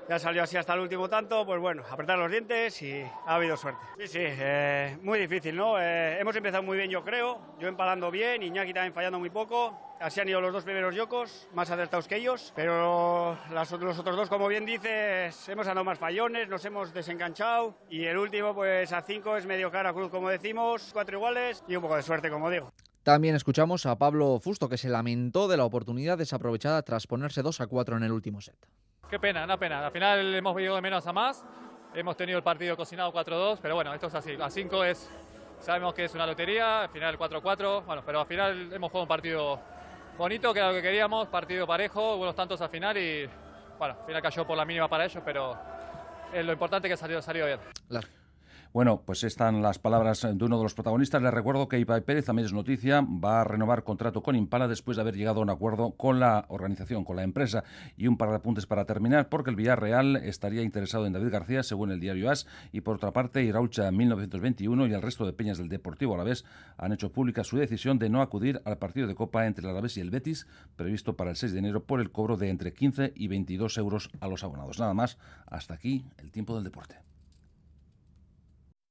Ya 0.09 0.19
salió 0.19 0.43
así 0.43 0.57
hasta 0.57 0.75
el 0.75 0.81
último 0.81 1.09
tanto, 1.09 1.47
pues 1.47 1.61
bueno, 1.61 1.83
apretar 1.91 2.19
los 2.19 2.31
dientes 2.31 2.83
y 2.83 3.03
ha 3.27 3.35
habido 3.35 3.57
suerte. 3.57 3.81
Sí, 3.99 4.09
sí, 4.09 4.19
eh, 4.21 4.99
muy 5.03 5.19
difícil, 5.19 5.57
¿no? 5.57 5.81
Eh, 5.81 6.19
hemos 6.21 6.35
empezado 6.37 6.63
muy 6.63 6.77
bien, 6.77 6.91
yo 6.91 7.05
creo. 7.05 7.41
Yo 7.59 7.69
empalando 7.69 8.11
bien, 8.11 8.43
Iñaki 8.43 8.75
también 8.75 8.93
fallando 8.93 9.19
muy 9.19 9.31
poco. 9.31 9.97
Así 10.01 10.21
han 10.21 10.29
ido 10.29 10.41
los 10.41 10.53
dos 10.53 10.65
primeros 10.65 10.95
yocos, 10.97 11.49
más 11.55 11.71
acertados 11.71 12.09
que 12.09 12.17
ellos. 12.17 12.53
Pero 12.57 13.39
los 13.51 13.73
otros 13.73 14.17
dos, 14.17 14.29
como 14.29 14.49
bien 14.49 14.67
dices, 14.67 15.49
hemos 15.49 15.67
andado 15.69 15.85
más 15.85 15.99
fallones, 15.99 16.49
nos 16.49 16.65
hemos 16.65 16.93
desenganchado. 16.93 17.77
Y 17.89 18.05
el 18.05 18.19
último, 18.19 18.55
pues 18.55 18.93
a 18.93 19.03
cinco 19.03 19.37
es 19.37 19.47
medio 19.47 19.71
cara 19.71 19.93
cruz, 19.93 20.11
como 20.11 20.29
decimos, 20.29 20.91
cuatro 20.93 21.17
iguales 21.17 21.63
y 21.69 21.77
un 21.77 21.83
poco 21.83 21.97
de 21.97 22.03
suerte, 22.03 22.29
como 22.29 22.51
digo. 22.51 22.73
También 23.03 23.35
escuchamos 23.35 23.87
a 23.87 23.97
Pablo 23.99 24.39
Fusto, 24.41 24.69
que 24.69 24.79
se 24.79 24.89
lamentó 24.89 25.49
de 25.49 25.57
la 25.57 25.65
oportunidad 25.65 26.19
desaprovechada 26.19 26.83
tras 26.83 27.07
ponerse 27.07 27.43
2 27.43 27.61
a 27.61 27.67
4 27.67 27.97
en 27.97 28.03
el 28.05 28.13
último 28.13 28.41
set. 28.41 28.57
Qué 29.11 29.19
pena, 29.19 29.45
una 29.45 29.59
pena. 29.59 29.85
Al 29.85 29.93
final 29.93 30.35
hemos 30.35 30.55
venido 30.55 30.77
de 30.77 30.81
menos 30.83 31.07
a 31.07 31.13
más. 31.13 31.45
Hemos 31.95 32.17
tenido 32.17 32.39
el 32.39 32.45
partido 32.45 32.77
cocinado 32.77 33.13
4-2, 33.13 33.59
pero 33.61 33.75
bueno, 33.75 33.93
esto 33.93 34.07
es 34.07 34.15
así. 34.15 34.33
A 34.41 34.49
5 34.49 34.85
es 34.85 35.09
Sabemos 35.63 35.95
que 35.95 36.07
es 36.07 36.15
una 36.15 36.27
lotería, 36.27 36.83
al 36.83 36.89
final 36.89 37.17
4-4, 37.17 37.85
bueno, 37.85 38.03
pero 38.05 38.21
al 38.21 38.27
final 38.27 38.73
hemos 38.73 38.91
jugado 38.91 39.05
un 39.05 39.09
partido 39.09 39.61
bonito, 40.19 40.53
que 40.53 40.59
era 40.59 40.71
lo 40.71 40.75
que 40.75 40.83
queríamos, 40.83 41.29
partido 41.29 41.69
parejo, 41.69 42.17
buenos 42.17 42.35
tantos 42.35 42.61
al 42.61 42.69
final 42.69 42.99
y 42.99 43.31
bueno, 43.79 43.97
al 44.01 44.05
final 44.05 44.23
cayó 44.23 44.45
por 44.45 44.57
la 44.57 44.65
mínima 44.65 44.89
para 44.89 45.05
ellos, 45.05 45.23
pero 45.25 45.57
es 46.33 46.45
lo 46.45 46.53
importante 46.53 46.89
que 46.89 46.97
salió, 46.97 47.23
salió 47.23 47.47
bien. 47.47 47.61
Bueno, 48.73 49.03
pues 49.05 49.23
están 49.23 49.61
las 49.61 49.79
palabras 49.79 50.23
de 50.23 50.45
uno 50.47 50.57
de 50.57 50.63
los 50.63 50.73
protagonistas. 50.73 51.21
Les 51.21 51.35
recuerdo 51.35 51.69
que 51.69 51.79
Ibai 51.79 52.01
Pérez, 52.01 52.25
también 52.25 52.47
es 52.47 52.55
noticia, 52.55 53.03
va 53.03 53.43
a 53.43 53.45
renovar 53.45 53.85
contrato 53.85 54.23
con 54.23 54.35
Impala 54.35 54.67
después 54.67 54.97
de 54.97 55.03
haber 55.03 55.15
llegado 55.15 55.41
a 55.41 55.43
un 55.43 55.51
acuerdo 55.51 55.91
con 55.91 56.21
la 56.21 56.47
organización, 56.49 57.05
con 57.05 57.17
la 57.17 57.23
empresa. 57.23 57.65
Y 57.99 58.07
un 58.07 58.17
par 58.17 58.31
de 58.31 58.37
apuntes 58.37 58.65
para 58.65 58.87
terminar, 58.87 59.29
porque 59.29 59.51
el 59.51 59.57
Villarreal 59.57 60.17
estaría 60.17 60.63
interesado 60.63 61.05
en 61.05 61.13
David 61.13 61.29
García, 61.29 61.63
según 61.63 61.91
el 61.91 62.01
diario 62.01 62.31
AS, 62.31 62.47
y 62.73 62.81
por 62.81 62.97
otra 62.97 63.13
parte, 63.13 63.45
Iraucha 63.45 63.91
1921 63.91 64.87
y 64.87 64.95
el 64.95 65.03
resto 65.03 65.27
de 65.27 65.35
peñas 65.35 65.59
del 65.59 65.69
Deportivo 65.69 66.15
Alavés 66.15 66.47
han 66.79 66.95
hecho 66.95 67.13
pública 67.13 67.45
su 67.45 67.59
decisión 67.59 67.99
de 67.99 68.09
no 68.09 68.23
acudir 68.23 68.63
al 68.65 68.79
partido 68.79 69.07
de 69.07 69.15
Copa 69.15 69.45
entre 69.45 69.67
el 69.67 69.71
Alavés 69.73 69.99
y 69.99 70.01
el 70.01 70.09
Betis, 70.09 70.47
previsto 70.77 71.15
para 71.15 71.29
el 71.29 71.37
6 71.37 71.53
de 71.53 71.59
enero 71.59 71.85
por 71.85 72.01
el 72.01 72.11
cobro 72.11 72.39
de 72.39 72.49
entre 72.49 72.73
15 72.73 73.13
y 73.15 73.29
22 73.29 73.77
euros 73.77 74.11
a 74.21 74.29
los 74.29 74.43
abonados. 74.45 74.79
Nada 74.79 74.95
más, 74.95 75.19
hasta 75.47 75.75
aquí 75.75 76.07
el 76.17 76.31
tiempo 76.31 76.55
del 76.55 76.65
deporte. 76.65 77.12